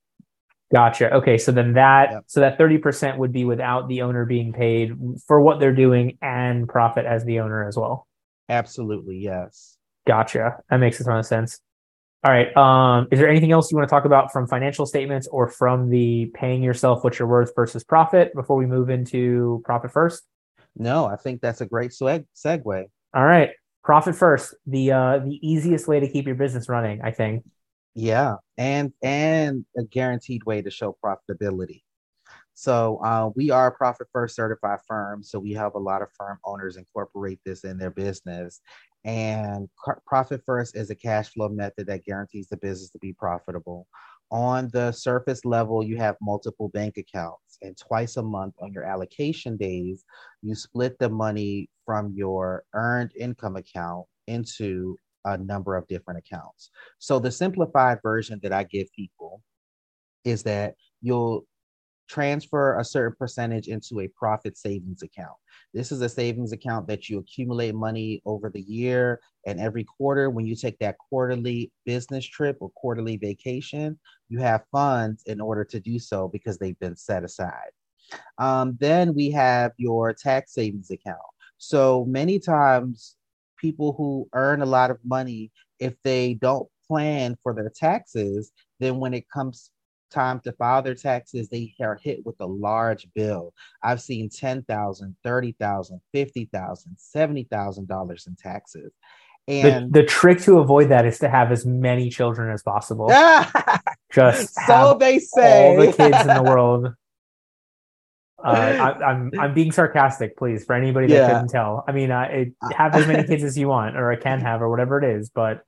[0.72, 1.12] Gotcha.
[1.14, 1.38] Okay.
[1.38, 2.24] So then that, yep.
[2.26, 4.92] so that 30% would be without the owner being paid
[5.26, 8.06] for what they're doing and profit as the owner as well.
[8.48, 9.16] Absolutely.
[9.16, 9.78] Yes.
[10.06, 10.58] Gotcha.
[10.68, 11.60] That makes a ton of sense.
[12.24, 12.56] All right.
[12.56, 15.90] Um, is there anything else you want to talk about from financial statements or from
[15.90, 20.22] the paying yourself what you're worth versus profit before we move into profit first?
[20.76, 22.84] No, I think that's a great seg- segue.
[23.14, 23.50] All right.
[23.82, 27.44] Profit first, the uh, the easiest way to keep your business running, I think.
[27.94, 31.82] Yeah, and and a guaranteed way to show profitability.
[32.54, 35.22] So uh, we are a profit first certified firm.
[35.22, 38.60] So we have a lot of firm owners incorporate this in their business.
[39.04, 39.68] And
[40.06, 43.86] profit first is a cash flow method that guarantees the business to be profitable.
[44.30, 48.84] On the surface level, you have multiple bank accounts, and twice a month on your
[48.84, 50.04] allocation days,
[50.40, 56.70] you split the money from your earned income account into a number of different accounts.
[56.98, 59.42] So, the simplified version that I give people
[60.24, 61.44] is that you'll
[62.08, 65.36] transfer a certain percentage into a profit savings account.
[65.72, 70.28] This is a savings account that you accumulate money over the year and every quarter.
[70.30, 75.64] When you take that quarterly business trip or quarterly vacation, you have funds in order
[75.64, 77.70] to do so because they've been set aside.
[78.38, 81.18] Um, then we have your tax savings account.
[81.58, 83.16] So many times,
[83.56, 88.98] people who earn a lot of money, if they don't plan for their taxes, then
[88.98, 89.70] when it comes
[90.12, 93.54] time to file their taxes, they are hit with a large bill.
[93.82, 98.92] I've seen $10,000, $30,000, $50,000, $70,000 in taxes.
[99.48, 103.08] And the, the, trick to avoid that is to have as many children as possible.
[104.12, 106.94] Just so they say all the kids in the world.
[108.44, 111.28] Uh, I, am I'm, I'm being sarcastic, please, for anybody that yeah.
[111.28, 111.84] couldn't tell.
[111.86, 114.68] I mean, uh, have as many kids as you want, or I can have, or
[114.68, 115.30] whatever it is.
[115.30, 115.64] But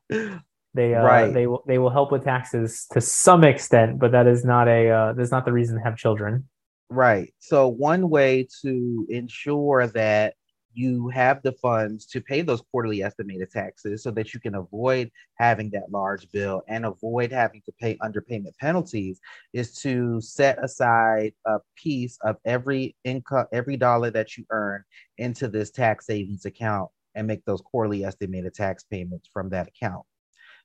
[0.75, 1.33] they uh, right.
[1.33, 4.91] they will they will help with taxes to some extent, but that is not a
[4.91, 6.49] uh, that's not the reason to have children.
[6.91, 7.33] Right.
[7.39, 10.35] So one way to ensure that
[10.75, 15.11] you have the funds to pay those quarterly estimated taxes so that you can avoid
[15.39, 19.21] having that large bill and avoid having to pay underpayment penalties
[19.53, 24.83] is to set aside a piece of every income every dollar that you earn
[25.19, 30.05] into this tax savings account and make those quarterly estimated tax payments from that account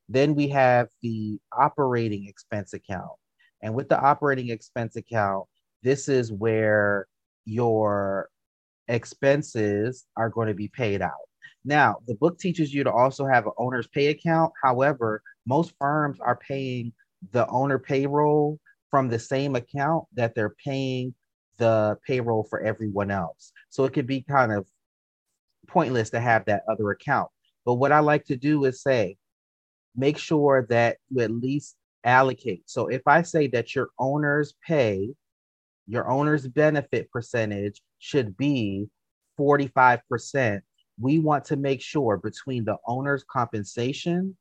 [0.09, 3.11] then we have the operating expense account.
[3.61, 5.45] And with the operating expense account,
[5.83, 7.07] this is where
[7.45, 8.29] your
[8.87, 11.11] expenses are going to be paid out.
[11.63, 14.51] Now, the book teaches you to also have an owner's pay account.
[14.63, 16.91] However, most firms are paying
[17.31, 21.13] the owner payroll from the same account that they're paying
[21.57, 23.51] the payroll for everyone else.
[23.69, 24.67] So it could be kind of
[25.67, 27.29] pointless to have that other account.
[27.65, 29.17] But what I like to do is say,
[29.99, 32.63] make sure that you at least allocate.
[32.65, 35.09] So if I say that your owner's pay,
[35.87, 38.87] your owner's benefit percentage should be
[39.39, 40.61] 45%,
[40.99, 44.37] we want to make sure between the owner's compensation,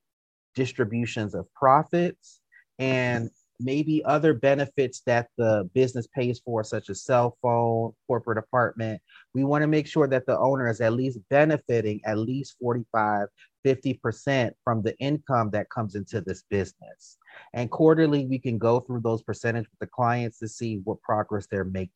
[0.55, 2.41] distributions of profits,
[2.78, 3.30] and
[3.61, 9.01] maybe other benefits that the business pays for, such as cell phone, corporate apartment.
[9.35, 13.26] We want to make sure that the owner is at least benefiting at least 45,
[13.69, 17.19] 50% from the income that comes into this business.
[17.53, 21.47] And quarterly, we can go through those percentage with the clients to see what progress
[21.47, 21.91] they're making.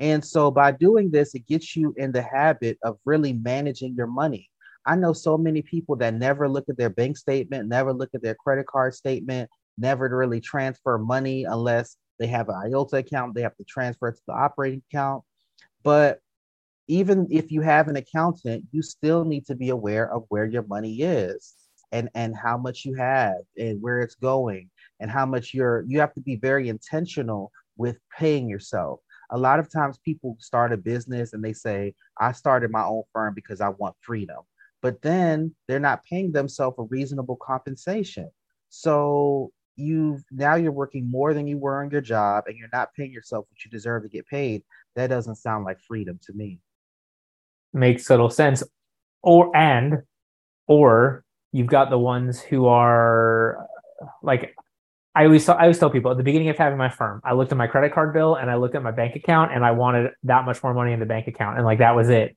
[0.00, 4.06] And so by doing this, it gets you in the habit of really managing your
[4.06, 4.48] money.
[4.86, 8.22] I know so many people that never look at their bank statement, never look at
[8.22, 13.42] their credit card statement, never really transfer money unless they have an IOTA account, they
[13.42, 15.24] have to transfer it to the operating account.
[15.82, 16.20] But
[16.88, 20.64] even if you have an accountant, you still need to be aware of where your
[20.64, 21.54] money is
[21.92, 24.68] and and how much you have and where it's going
[25.00, 29.00] and how much you're you have to be very intentional with paying yourself.
[29.30, 33.02] A lot of times people start a business and they say, I started my own
[33.12, 34.38] firm because I want freedom.
[34.80, 38.30] But then they're not paying themselves a reasonable compensation.
[38.70, 42.94] So you now you're working more than you were on your job and you're not
[42.94, 44.62] paying yourself what you deserve to get paid.
[44.96, 46.60] That doesn't sound like freedom to me.
[47.72, 48.62] Makes total sense.
[49.22, 50.02] Or and
[50.66, 53.66] or you've got the ones who are
[54.22, 54.54] like
[55.14, 57.50] I always I always tell people at the beginning of having my firm, I looked
[57.50, 60.12] at my credit card bill and I looked at my bank account and I wanted
[60.24, 62.36] that much more money in the bank account and like that was it.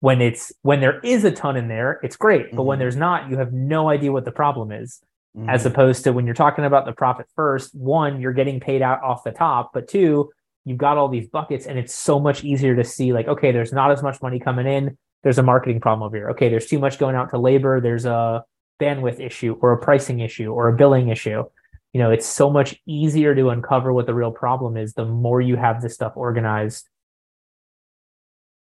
[0.00, 2.66] When it's when there is a ton in there, it's great, but mm-hmm.
[2.66, 5.00] when there's not, you have no idea what the problem is.
[5.36, 5.50] Mm-hmm.
[5.50, 9.02] As opposed to when you're talking about the profit first, one, you're getting paid out
[9.02, 10.30] off the top, but two,
[10.64, 13.72] you've got all these buckets and it's so much easier to see like okay, there's
[13.72, 16.30] not as much money coming in, there's a marketing problem over here.
[16.30, 18.44] Okay, there's too much going out to labor, there's a
[18.80, 21.44] bandwidth issue or a pricing issue or a billing issue.
[21.92, 25.40] You know it's so much easier to uncover what the real problem is the more
[25.40, 26.88] you have this stuff organized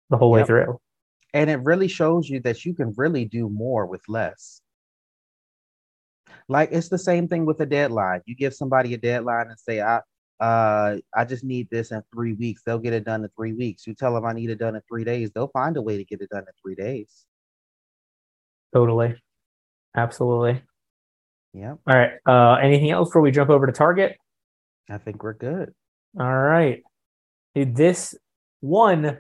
[0.10, 0.44] the whole yep.
[0.44, 0.80] way through.
[1.34, 4.62] And it really shows you that you can really do more with less.
[6.48, 8.22] Like it's the same thing with a deadline.
[8.26, 10.02] You give somebody a deadline and say i
[10.42, 13.88] uh i just need this in three weeks they'll get it done in three weeks
[13.88, 16.04] you tell them i need it done in three days they'll find a way to
[16.04, 17.26] get it done in three days
[18.74, 19.16] totally
[19.96, 20.62] absolutely
[21.54, 21.76] yeah.
[21.86, 22.12] All right.
[22.26, 24.18] Uh, anything else before we jump over to Target?
[24.90, 25.74] I think we're good.
[26.20, 26.82] All right.
[27.56, 28.16] Dude, this
[28.62, 29.20] one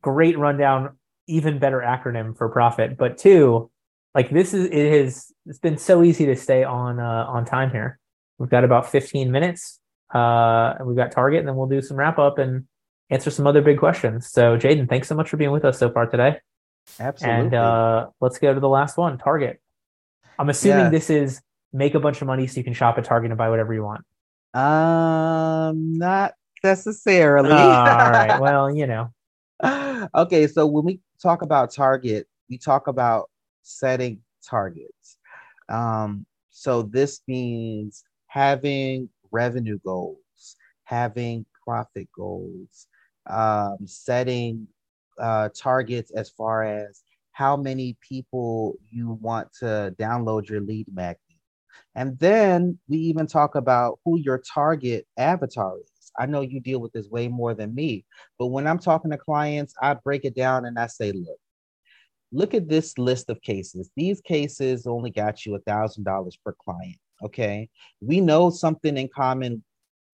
[0.00, 3.70] great rundown, even better acronym for profit, but two,
[4.14, 7.70] like this is it has it's been so easy to stay on uh, on time
[7.70, 7.98] here.
[8.38, 9.80] We've got about 15 minutes.
[10.14, 12.66] Uh, and we've got Target, and then we'll do some wrap up and
[13.10, 14.28] answer some other big questions.
[14.28, 16.38] So, Jayden, thanks so much for being with us so far today.
[17.00, 17.40] Absolutely.
[17.40, 19.60] And uh, let's go to the last one, Target.
[20.38, 20.90] I'm assuming yeah.
[20.90, 21.40] this is
[21.72, 23.82] make a bunch of money so you can shop at Target and buy whatever you
[23.82, 24.04] want?
[24.54, 27.50] Um, not necessarily.
[27.50, 28.40] uh, all right.
[28.40, 29.12] Well, you know.
[30.14, 33.30] okay, so when we talk about Target, we talk about
[33.62, 35.18] setting targets.
[35.68, 42.86] Um, so this means having revenue goals, having profit goals,
[43.28, 44.66] um, setting
[45.18, 51.18] uh, targets as far as how many people you want to download your lead magnet
[51.94, 56.12] and then we even talk about who your target avatar is.
[56.18, 58.04] I know you deal with this way more than me,
[58.38, 61.38] but when I'm talking to clients, I break it down and I say, look,
[62.32, 63.90] look at this list of cases.
[63.96, 66.98] These cases only got you a thousand dollars per client.
[67.22, 67.68] Okay.
[68.00, 69.62] We know something in common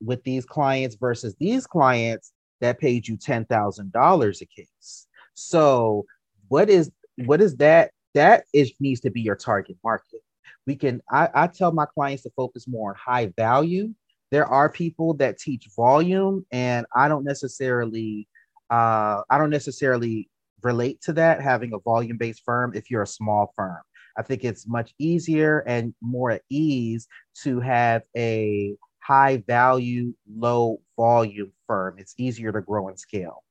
[0.03, 5.07] with these clients versus these clients that paid you ten thousand dollars a case.
[5.35, 6.05] So
[6.49, 6.91] what is
[7.25, 7.93] what is that?
[8.15, 10.21] That is needs to be your target market
[10.67, 13.93] we can I, I tell my clients to focus more on high value
[14.31, 18.29] there are people that teach volume and i don't necessarily
[18.71, 20.29] uh, i don't necessarily
[20.63, 23.81] relate to that having a volume based firm if you're a small firm
[24.19, 30.81] i think it's much easier and more at ease to have a high value low
[30.97, 33.43] volume firm it's easier to grow and scale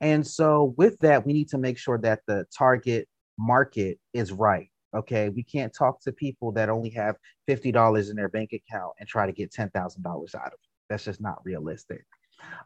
[0.00, 3.08] and so with that we need to make sure that the target
[3.38, 7.16] market is right Okay, we can't talk to people that only have
[7.46, 10.54] fifty dollars in their bank account and try to get ten thousand dollars out of
[10.54, 10.68] it.
[10.88, 12.04] That's just not realistic.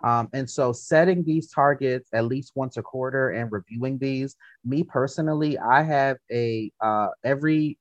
[0.03, 4.37] Um, and so, setting these targets at least once a quarter and reviewing these.
[4.65, 7.79] Me personally, I have a uh, every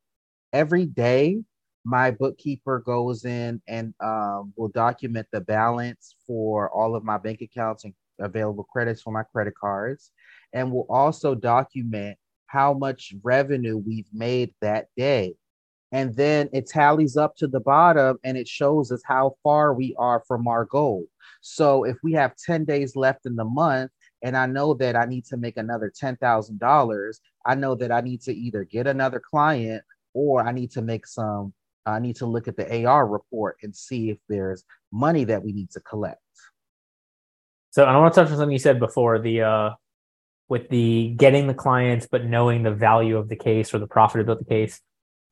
[0.54, 1.38] every day
[1.84, 7.42] my bookkeeper goes in and um, will document the balance for all of my bank
[7.42, 10.12] accounts and available credits for my credit cards,
[10.54, 15.34] and will also document how much revenue we've made that day.
[15.92, 19.94] And then it tallies up to the bottom and it shows us how far we
[19.98, 21.06] are from our goal.
[21.42, 23.92] So if we have 10 days left in the month,
[24.24, 28.22] and I know that I need to make another $10,000, I know that I need
[28.22, 29.84] to either get another client
[30.14, 31.54] or I need to make some,
[31.86, 35.52] I need to look at the AR report and see if there's money that we
[35.52, 36.20] need to collect.
[37.72, 39.70] So I want to touch on something you said before the uh,
[40.50, 44.32] with the getting the clients, but knowing the value of the case or the profitability
[44.32, 44.82] of the case.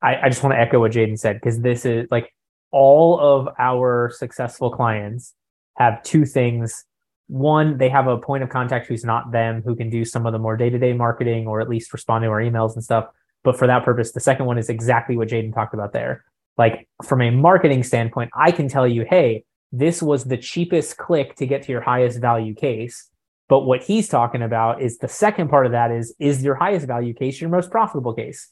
[0.02, 2.32] I, I just want to echo what Jayden said because this is like
[2.70, 5.34] all of our successful clients
[5.78, 6.84] have two things.
[7.28, 10.32] One, they have a point of contact who's not them, who can do some of
[10.32, 13.06] the more day to day marketing or at least respond to our emails and stuff.
[13.44, 16.24] But for that purpose, the second one is exactly what Jayden talked about there.
[16.58, 21.36] Like from a marketing standpoint, I can tell you, hey, this was the cheapest click
[21.36, 23.08] to get to your highest value case
[23.50, 26.86] But what he's talking about is the second part of that is is your highest
[26.86, 28.48] value case your most profitable case?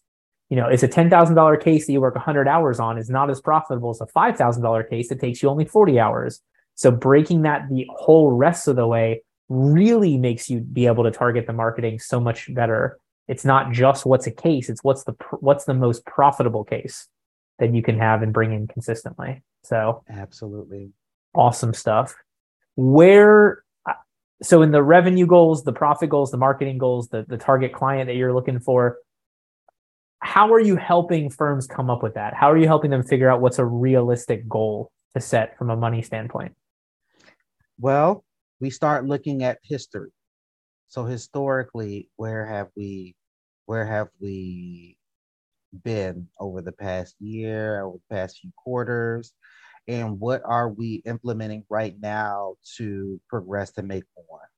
[0.49, 3.41] You know, it's a $10,000 case that you work 100 hours on is not as
[3.41, 6.41] profitable as a $5,000 case that takes you only 40 hours.
[6.75, 11.11] So breaking that the whole rest of the way really makes you be able to
[11.11, 12.99] target the marketing so much better.
[13.27, 17.09] It's not just what's a case, it's what's the what's the most profitable case
[17.59, 19.43] that you can have and bring in consistently.
[19.65, 20.93] So absolutely
[21.35, 22.15] awesome stuff.
[22.77, 23.95] Where uh,
[24.43, 28.07] so in the revenue goals, the profit goals, the marketing goals, the, the target client
[28.07, 28.99] that you're looking for,
[30.21, 32.35] how are you helping firms come up with that?
[32.35, 35.77] How are you helping them figure out what's a realistic goal to set from a
[35.77, 36.55] money standpoint?
[37.79, 38.25] Well,
[38.61, 40.11] we start looking at history.
[40.89, 43.15] So historically, where have we
[43.67, 44.97] where have we
[45.85, 49.33] been over the past year, over the past few quarters?
[49.87, 54.51] And what are we implementing right now to progress to make more?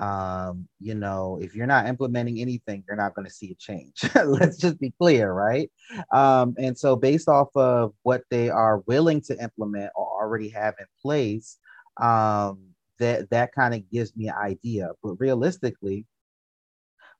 [0.00, 4.04] Um, you know, if you're not implementing anything, you're not going to see a change.
[4.14, 5.70] Let's just be clear, right?
[6.12, 10.74] Um, and so, based off of what they are willing to implement or already have
[10.78, 11.58] in place,
[12.00, 12.60] um,
[12.98, 14.90] that that kind of gives me an idea.
[15.02, 16.04] But realistically,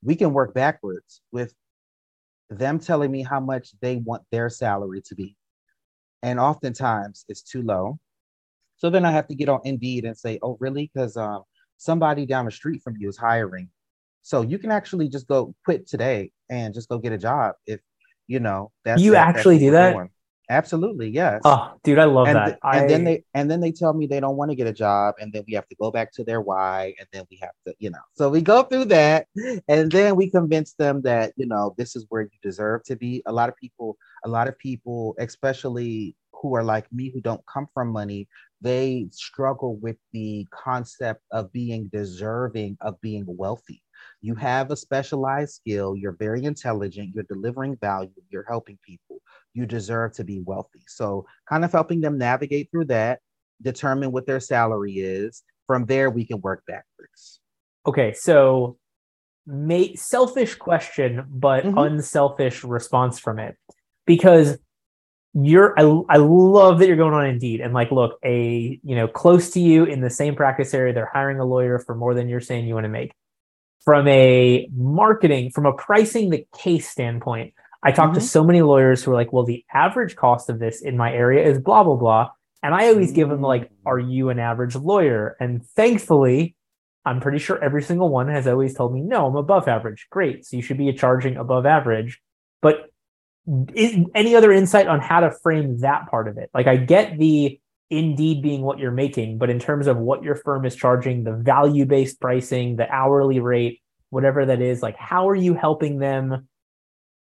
[0.03, 1.53] we can work backwards with
[2.49, 5.35] them telling me how much they want their salary to be,
[6.21, 7.97] and oftentimes it's too low.
[8.75, 11.41] So then I have to get on Indeed and say, "Oh, really?" Because um,
[11.77, 13.69] somebody down the street from you is hiring.
[14.21, 17.79] So you can actually just go quit today and just go get a job if
[18.27, 19.93] you know that's you that, actually that's do that.
[19.93, 20.09] Doing.
[20.49, 21.41] Absolutely, yes.
[21.43, 22.45] Oh, dude, I love and that.
[22.45, 24.73] Th- and then they and then they tell me they don't want to get a
[24.73, 27.51] job, and then we have to go back to their why, and then we have
[27.65, 27.99] to, you know.
[28.13, 29.27] So we go through that,
[29.67, 33.21] and then we convince them that you know this is where you deserve to be.
[33.25, 37.43] A lot of people, a lot of people, especially who are like me, who don't
[37.51, 38.27] come from money,
[38.61, 43.83] they struggle with the concept of being deserving of being wealthy.
[44.21, 49.21] You have a specialized skill, you're very intelligent, you're delivering value, you're helping people.
[49.53, 50.83] You deserve to be wealthy.
[50.87, 53.19] So, kind of helping them navigate through that,
[53.61, 55.43] determine what their salary is.
[55.65, 57.39] From there, we can work backwards.
[57.85, 58.77] Okay, so
[59.45, 61.77] may, selfish question, but mm-hmm.
[61.77, 63.55] unselfish response from it.
[64.05, 64.57] Because
[65.39, 67.61] you're I, I love that you're going on indeed.
[67.61, 71.11] And like look a you know close to you in the same practice area they're
[71.11, 73.13] hiring a lawyer for more than you're saying you want to make.
[73.83, 78.19] From a marketing from a pricing the case standpoint i talk mm-hmm.
[78.19, 81.13] to so many lawyers who are like well the average cost of this in my
[81.13, 82.29] area is blah blah blah.
[82.63, 83.15] And i always mm-hmm.
[83.15, 85.37] give them like are you an average lawyer?
[85.39, 86.55] And thankfully
[87.05, 90.07] i'm pretty sure every single one has always told me no i'm above average.
[90.09, 90.45] Great.
[90.45, 92.19] So you should be charging above average.
[92.61, 92.89] But
[93.47, 96.49] any other insight on how to frame that part of it?
[96.53, 100.35] Like, I get the indeed being what you're making, but in terms of what your
[100.35, 105.29] firm is charging, the value based pricing, the hourly rate, whatever that is, like, how
[105.29, 106.47] are you helping them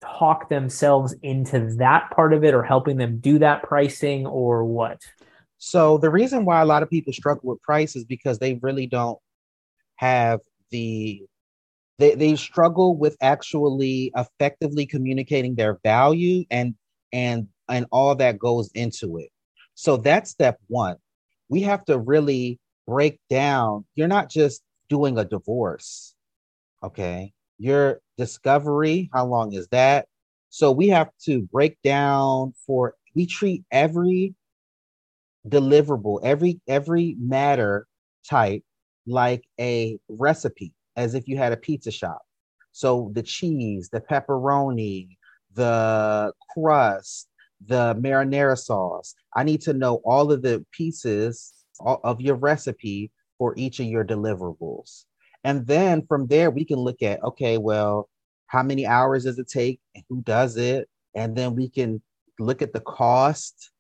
[0.02, 5.02] talk themselves into that part of it or helping them do that pricing or what?
[5.58, 8.88] So, the reason why a lot of people struggle with price is because they really
[8.88, 9.18] don't
[9.96, 10.40] have
[10.70, 11.24] the
[12.00, 16.76] they, they struggle with actually effectively communicating their value and
[17.14, 19.30] and and all that goes into it.
[19.76, 20.98] So that's step one.
[21.50, 23.86] We have to really break down.
[23.96, 26.16] You're not just doing a divorce
[26.84, 27.34] okay?
[27.60, 30.08] Your discovery how long is that?
[30.50, 34.36] So we have to break down for we treat every
[35.48, 37.88] deliverable every every matter
[38.30, 38.64] type
[39.06, 42.22] like a recipe as if you had a pizza shop.
[42.72, 45.16] So the cheese, the pepperoni,
[45.54, 47.30] the crust,
[47.66, 49.16] the marinara sauce.
[49.36, 54.04] I need to know all of the pieces of your recipe for each of your
[54.04, 55.06] deliverables.
[55.44, 58.10] And then from there, we can look at okay, well,
[58.48, 60.90] how many hours does it take and who does it?
[61.16, 62.02] And then we can
[62.40, 63.72] look at the cost.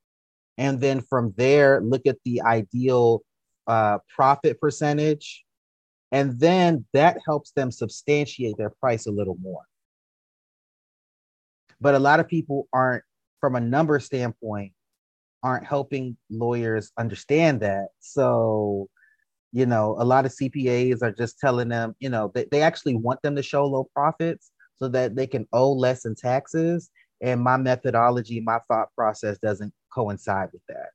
[0.57, 3.22] And then from there, look at the ideal
[3.68, 5.45] uh, profit percentage
[6.12, 9.64] and then that helps them substantiate their price a little more.
[11.80, 13.03] But a lot of people aren't,
[13.39, 14.74] from a number standpoint,
[15.43, 17.89] aren't helping lawyers understand that.
[17.99, 18.88] So,
[19.51, 22.95] you know, a lot of CPAs are just telling them, you know, they, they actually
[22.95, 26.89] want them to show low profits so that they can owe less in taxes.
[27.22, 30.89] And my methodology, my thought process doesn't coincide with that.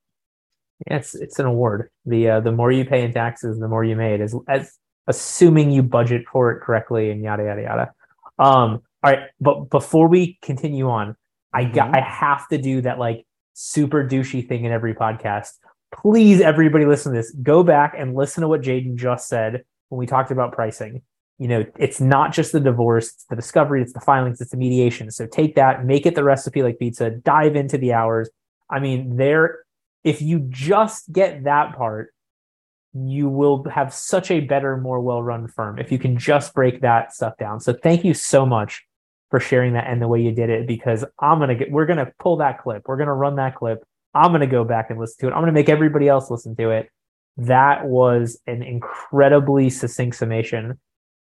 [0.88, 1.90] Yeah, it's it's an award.
[2.06, 4.20] The uh, the more you pay in taxes, the more you made.
[4.20, 7.92] As as assuming you budget for it correctly and yada yada yada.
[8.38, 11.16] Um, all right, but before we continue on,
[11.52, 11.96] I got mm-hmm.
[11.96, 15.50] I have to do that like super douchey thing in every podcast.
[15.94, 17.34] Please, everybody, listen to this.
[17.42, 21.02] Go back and listen to what Jayden just said when we talked about pricing.
[21.38, 24.56] You know, it's not just the divorce, it's the discovery, it's the filings, it's the
[24.56, 25.10] mediation.
[25.10, 28.30] So take that, make it the recipe like pizza, dive into the hours.
[28.70, 29.58] I mean, there,
[30.04, 32.14] if you just get that part,
[32.94, 36.80] you will have such a better, more well run firm if you can just break
[36.82, 37.60] that stuff down.
[37.60, 38.82] So thank you so much
[39.30, 41.86] for sharing that and the way you did it because I'm going to get, we're
[41.86, 42.82] going to pull that clip.
[42.86, 43.82] We're going to run that clip.
[44.14, 45.30] I'm going to go back and listen to it.
[45.30, 46.90] I'm going to make everybody else listen to it.
[47.38, 50.78] That was an incredibly succinct summation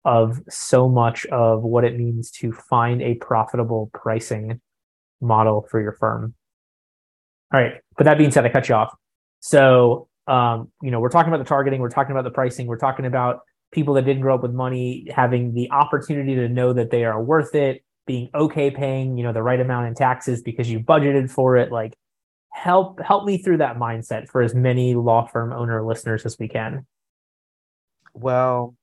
[0.05, 4.61] of so much of what it means to find a profitable pricing
[5.19, 6.33] model for your firm.
[7.53, 7.81] All right.
[7.97, 8.95] But that being said, I cut you off.
[9.41, 12.77] So, um, you know, we're talking about the targeting, we're talking about the pricing, we're
[12.77, 16.91] talking about people that didn't grow up with money having the opportunity to know that
[16.91, 20.69] they are worth it, being okay paying, you know, the right amount in taxes because
[20.69, 21.71] you budgeted for it.
[21.71, 21.95] Like,
[22.51, 26.47] help help me through that mindset for as many law firm owner listeners as we
[26.47, 26.85] can.
[28.13, 28.75] Well,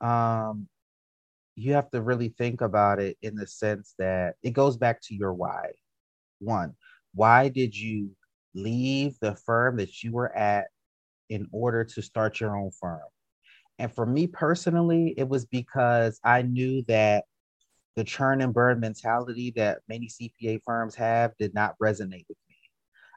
[0.00, 0.68] um,
[1.54, 5.14] you have to really think about it in the sense that it goes back to
[5.14, 5.70] your why.
[6.40, 6.74] One,
[7.14, 8.10] why did you
[8.54, 10.66] leave the firm that you were at
[11.28, 13.00] in order to start your own firm?
[13.78, 17.24] And for me personally, it was because I knew that
[17.96, 22.47] the churn and burn mentality that many CPA firms have did not resonate with me.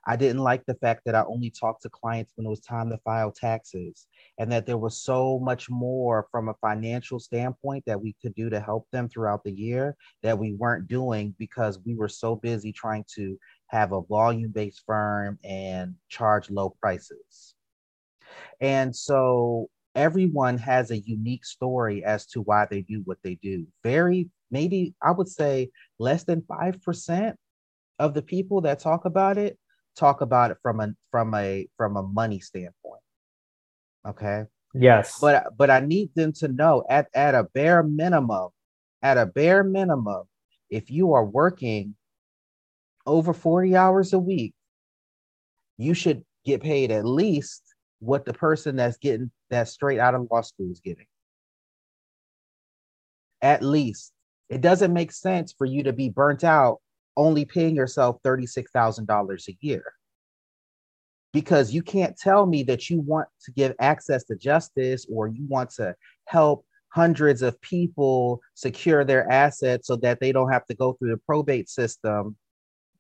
[0.05, 2.89] I didn't like the fact that I only talked to clients when it was time
[2.89, 4.07] to file taxes
[4.39, 8.49] and that there was so much more from a financial standpoint that we could do
[8.49, 12.71] to help them throughout the year that we weren't doing because we were so busy
[12.71, 13.37] trying to
[13.67, 17.55] have a volume based firm and charge low prices.
[18.59, 23.67] And so everyone has a unique story as to why they do what they do.
[23.83, 27.35] Very, maybe I would say less than 5%
[27.99, 29.59] of the people that talk about it
[29.95, 33.01] talk about it from a from a from a money standpoint.
[34.07, 34.43] Okay.
[34.73, 35.19] Yes.
[35.19, 38.49] But but I need them to know at at a bare minimum,
[39.01, 40.23] at a bare minimum,
[40.69, 41.95] if you are working
[43.05, 44.53] over 40 hours a week,
[45.77, 47.63] you should get paid at least
[47.99, 51.05] what the person that's getting that straight out of law school is getting.
[53.41, 54.13] At least.
[54.49, 56.81] It doesn't make sense for you to be burnt out
[57.21, 59.83] only paying yourself $36,000 a year.
[61.33, 65.45] Because you can't tell me that you want to give access to justice or you
[65.47, 65.95] want to
[66.25, 71.11] help hundreds of people secure their assets so that they don't have to go through
[71.11, 72.35] the probate system,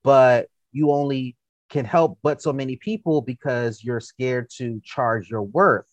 [0.03, 1.35] but you only
[1.69, 5.91] can help but so many people because you're scared to charge your worth.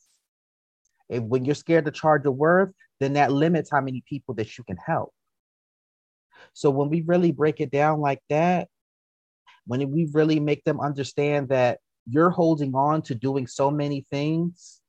[1.11, 2.71] And when you're scared to charge your worth,
[3.01, 5.13] then that limits how many people that you can help.
[6.53, 8.69] So when we really break it down like that,
[9.67, 11.79] when we really make them understand that
[12.09, 14.81] you're holding on to doing so many things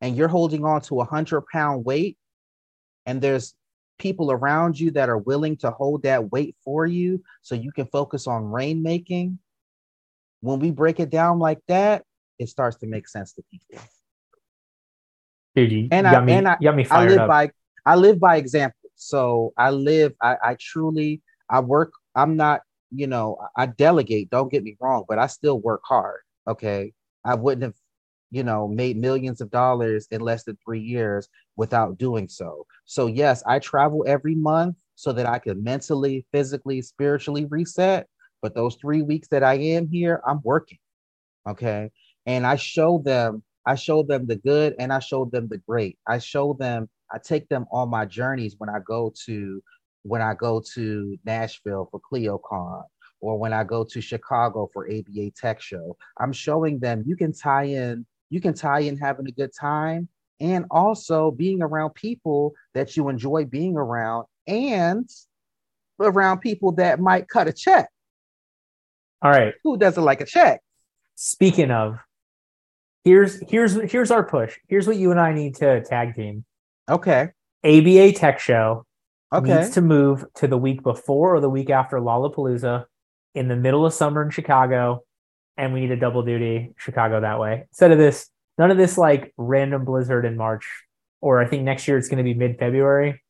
[0.00, 2.16] and you're holding on to a hundred pound weight
[3.06, 3.54] and there's
[3.98, 7.86] people around you that are willing to hold that weight for you so you can
[7.86, 9.38] focus on rainmaking
[10.40, 12.04] when we break it down like that
[12.38, 13.84] it starts to make sense to people
[15.54, 16.56] Dude, you, and I, me, and I,
[16.90, 17.28] I live up.
[17.28, 17.50] by
[17.84, 18.77] I live by example.
[18.98, 24.50] So I live, I, I truly, I work, I'm not, you know, I delegate, don't
[24.50, 26.20] get me wrong, but I still work hard.
[26.48, 26.92] Okay.
[27.24, 27.74] I wouldn't have,
[28.30, 32.66] you know, made millions of dollars in less than three years without doing so.
[32.86, 38.08] So, yes, I travel every month so that I can mentally, physically, spiritually reset.
[38.42, 40.78] But those three weeks that I am here, I'm working.
[41.48, 41.90] Okay.
[42.26, 45.98] And I show them, I show them the good and I show them the great.
[46.06, 49.62] I show them I take them on my journeys when I go to
[50.02, 52.84] when I go to Nashville for ClioCon
[53.20, 55.96] or when I go to Chicago for ABA Tech Show.
[56.18, 60.08] I'm showing them you can tie in, you can tie in having a good time
[60.40, 65.08] and also being around people that you enjoy being around and
[66.00, 67.88] around people that might cut a check.
[69.20, 69.54] All right.
[69.64, 70.60] Who doesn't like a check?
[71.16, 71.98] Speaking of,
[73.02, 74.56] here's here's here's our push.
[74.68, 76.44] Here's what you and I need to tag team.
[76.88, 77.28] Okay.
[77.64, 78.86] ABA Tech Show
[79.32, 79.58] Okay.
[79.58, 82.84] needs to move to the week before or the week after Lollapalooza
[83.34, 85.04] in the middle of summer in Chicago,
[85.56, 87.64] and we need a double duty Chicago that way.
[87.70, 90.66] Instead of this, none of this like random blizzard in March,
[91.20, 93.22] or I think next year it's going to be mid February.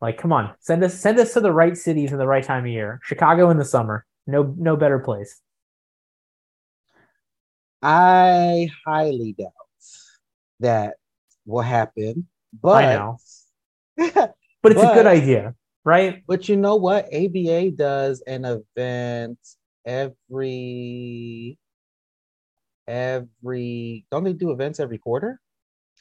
[0.00, 2.64] Like, come on, send us send us to the right cities in the right time
[2.64, 3.00] of year.
[3.02, 5.40] Chicago in the summer, no no better place.
[7.82, 9.52] I highly doubt
[10.60, 10.96] that
[11.44, 12.28] will happen.
[12.52, 13.18] But I know.
[14.62, 16.22] But it's a good idea, right?
[16.26, 17.06] But you know what?
[17.14, 19.38] ABA does an event
[19.86, 21.58] every
[22.86, 25.40] every don't they do events every quarter?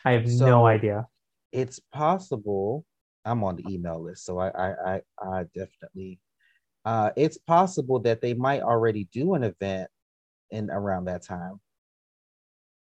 [0.03, 1.07] I have So- no idea.
[1.51, 2.85] it's possible.
[3.25, 6.19] I'm on the email list, so I I I, I definitely.
[6.85, 9.89] Uh, it's possible that they might already do an event
[10.51, 11.59] in around that time.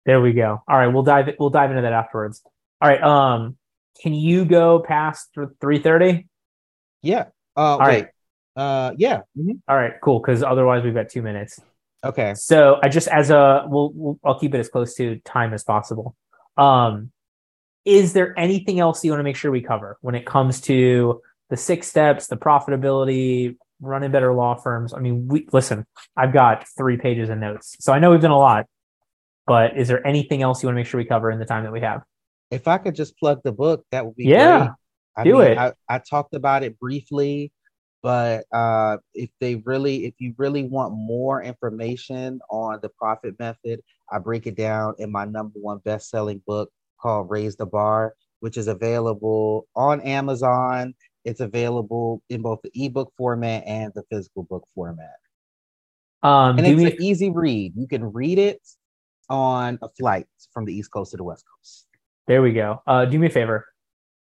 [0.06, 0.62] There we go.
[0.68, 2.41] All right, we'll dive we'll dive into that afterwards.
[2.82, 3.02] All right.
[3.02, 3.58] Um,
[4.02, 5.30] can you go past
[5.60, 6.28] three thirty?
[7.02, 7.26] Yeah.
[7.56, 7.86] Uh, All wait.
[7.86, 8.08] right.
[8.56, 9.22] Uh, yeah.
[9.38, 9.60] mhm.
[9.68, 9.94] All right.
[10.02, 10.20] Cool.
[10.20, 11.60] Because otherwise, we've got two minutes.
[12.04, 12.34] Okay.
[12.34, 15.64] So I just as a we'll, we'll I'll keep it as close to time as
[15.64, 16.16] possible.
[16.58, 17.12] Um,
[17.86, 21.22] is there anything else you want to make sure we cover when it comes to
[21.50, 24.94] the six steps, the profitability, running better law firms?
[24.94, 25.86] I mean, we listen.
[26.18, 28.66] I've got three pages of notes, so I know we've done a lot.
[29.48, 31.64] But is there anything else you want to make sure we cover in the time
[31.64, 32.04] that we have?
[32.52, 34.72] If I could just plug the book, that would be Yeah, great.
[35.18, 35.58] I do it.
[35.58, 37.52] I, I talked about it briefly,
[38.04, 43.82] but uh, if they really, if you really want more information on the profit method,
[44.12, 46.70] I break it down in my number one best-selling book
[47.02, 50.93] called Raise the Bar, which is available on Amazon.
[51.24, 55.16] It's available in both the ebook format and the physical book format.
[56.24, 57.74] Um, And it's me an easy read.
[57.76, 58.62] You can read it
[59.30, 61.88] on a flight from the East Coast to the West Coast.
[62.32, 62.82] There we go.
[62.88, 63.68] Uh, do me a favor.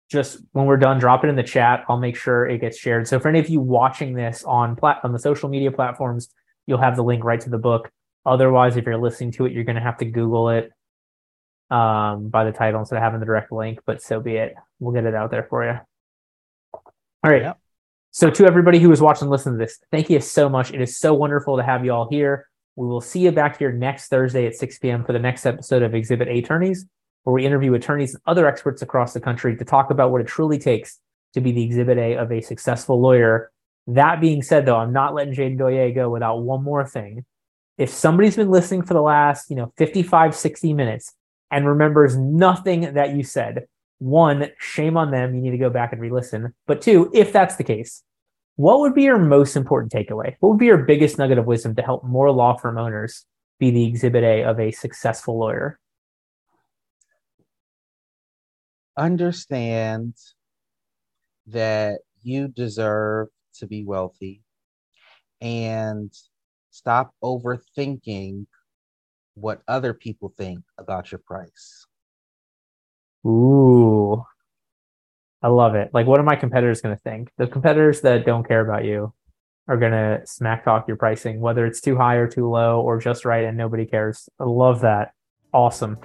[0.10, 1.84] Just when we're done, drop it in the chat.
[1.90, 3.10] I'll make sure it gets shared.
[3.10, 6.30] So for any of you watching this on plat- on the social media platforms,
[6.66, 7.92] you'll have the link right to the book.
[8.26, 10.72] Otherwise, if you're listening to it, you're going to have to Google it
[11.70, 13.80] um, by the title instead of having the direct link.
[13.86, 14.56] But so be it.
[14.80, 15.78] We'll get it out there for you.
[16.72, 16.82] All
[17.30, 17.42] right.
[17.42, 17.60] Yep.
[18.12, 20.72] So to everybody who is watching and listening to this, thank you so much.
[20.72, 22.48] It is so wonderful to have you all here.
[22.78, 25.04] We will see you back here next Thursday at 6 p.m.
[25.04, 26.86] for the next episode of Exhibit A Attorneys,
[27.24, 30.28] where we interview attorneys and other experts across the country to talk about what it
[30.28, 31.00] truly takes
[31.34, 33.52] to be the Exhibit A of a successful lawyer.
[33.88, 37.26] That being said, though, I'm not letting Jayden Doye go without one more thing.
[37.78, 41.14] If somebody's been listening for the last, you know, 55, 60 minutes
[41.52, 43.68] and remembers nothing that you said,
[44.00, 45.36] one, shame on them.
[45.36, 46.54] You need to go back and re-listen.
[46.68, 48.04] But two, if that's the case,
[48.56, 50.36] what would be your most important takeaway?
[50.40, 53.26] What would be your biggest nugget of wisdom to help more law firm owners
[53.60, 55.80] be the exhibit A of a successful lawyer?
[59.00, 60.14] Understand
[61.48, 64.44] that you deserve to be wealthy
[65.40, 66.12] and
[66.70, 68.46] stop overthinking
[69.36, 71.86] what other people think about your price.
[73.26, 74.22] Ooh,
[75.42, 75.92] I love it.
[75.94, 77.32] Like, what are my competitors going to think?
[77.38, 79.14] The competitors that don't care about you
[79.70, 83.00] are going to smack talk your pricing, whether it's too high or too low or
[83.00, 84.28] just right, and nobody cares.
[84.42, 85.14] I love that.
[85.54, 85.98] Awesome.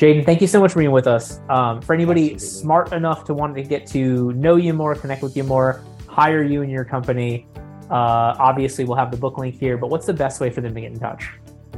[0.00, 1.40] Jayden, thank you so much for being with us.
[1.50, 2.62] Um, for anybody Absolutely.
[2.62, 6.42] smart enough to want to get to know you more, connect with you more, hire
[6.42, 7.46] you in your company,
[7.90, 10.74] uh, obviously we'll have the book link here, but what's the best way for them
[10.74, 11.28] to get in touch?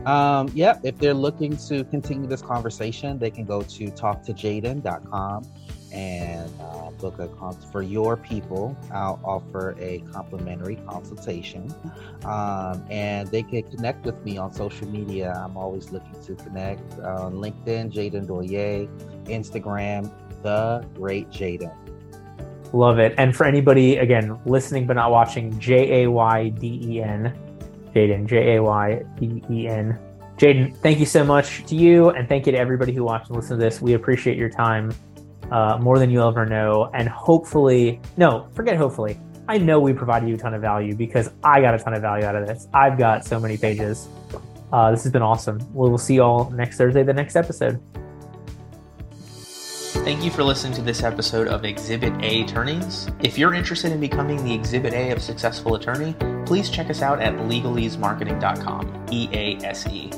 [0.07, 5.45] Um, yep, if they're looking to continue this conversation, they can go to talktojayden.com
[5.93, 8.77] and uh, book a cons- for your people.
[8.93, 11.73] I'll offer a complimentary consultation,
[12.25, 15.41] um, and they can connect with me on social media.
[15.45, 18.89] I'm always looking to connect on LinkedIn, Jayden Doye,
[19.27, 20.11] Instagram,
[20.43, 21.75] the Great Jayden.
[22.73, 23.15] Love it.
[23.19, 27.37] And for anybody, again, listening but not watching, J A Y D E N,
[27.95, 29.99] Jayden, J A Y D E N.
[30.39, 33.37] Jayden, thank you so much to you, and thank you to everybody who watched and
[33.37, 33.83] listened to this.
[33.83, 34.93] We appreciate your time
[35.53, 36.91] uh, more than you'll ever know.
[36.95, 39.21] And hopefully, no, forget hopefully.
[39.49, 42.01] I know we provided you a ton of value because I got a ton of
[42.01, 42.69] value out of this.
[42.73, 44.09] I've got so many pages.
[44.73, 45.59] Uh, this has been awesome.
[45.75, 47.81] We will see you all next Thursday, the next episode.
[50.05, 53.09] Thank you for listening to this episode of Exhibit A Attorneys.
[53.23, 57.21] If you're interested in becoming the Exhibit A of Successful Attorney, please check us out
[57.21, 59.07] at legaleasemarketing.com.
[59.11, 60.11] E A S E.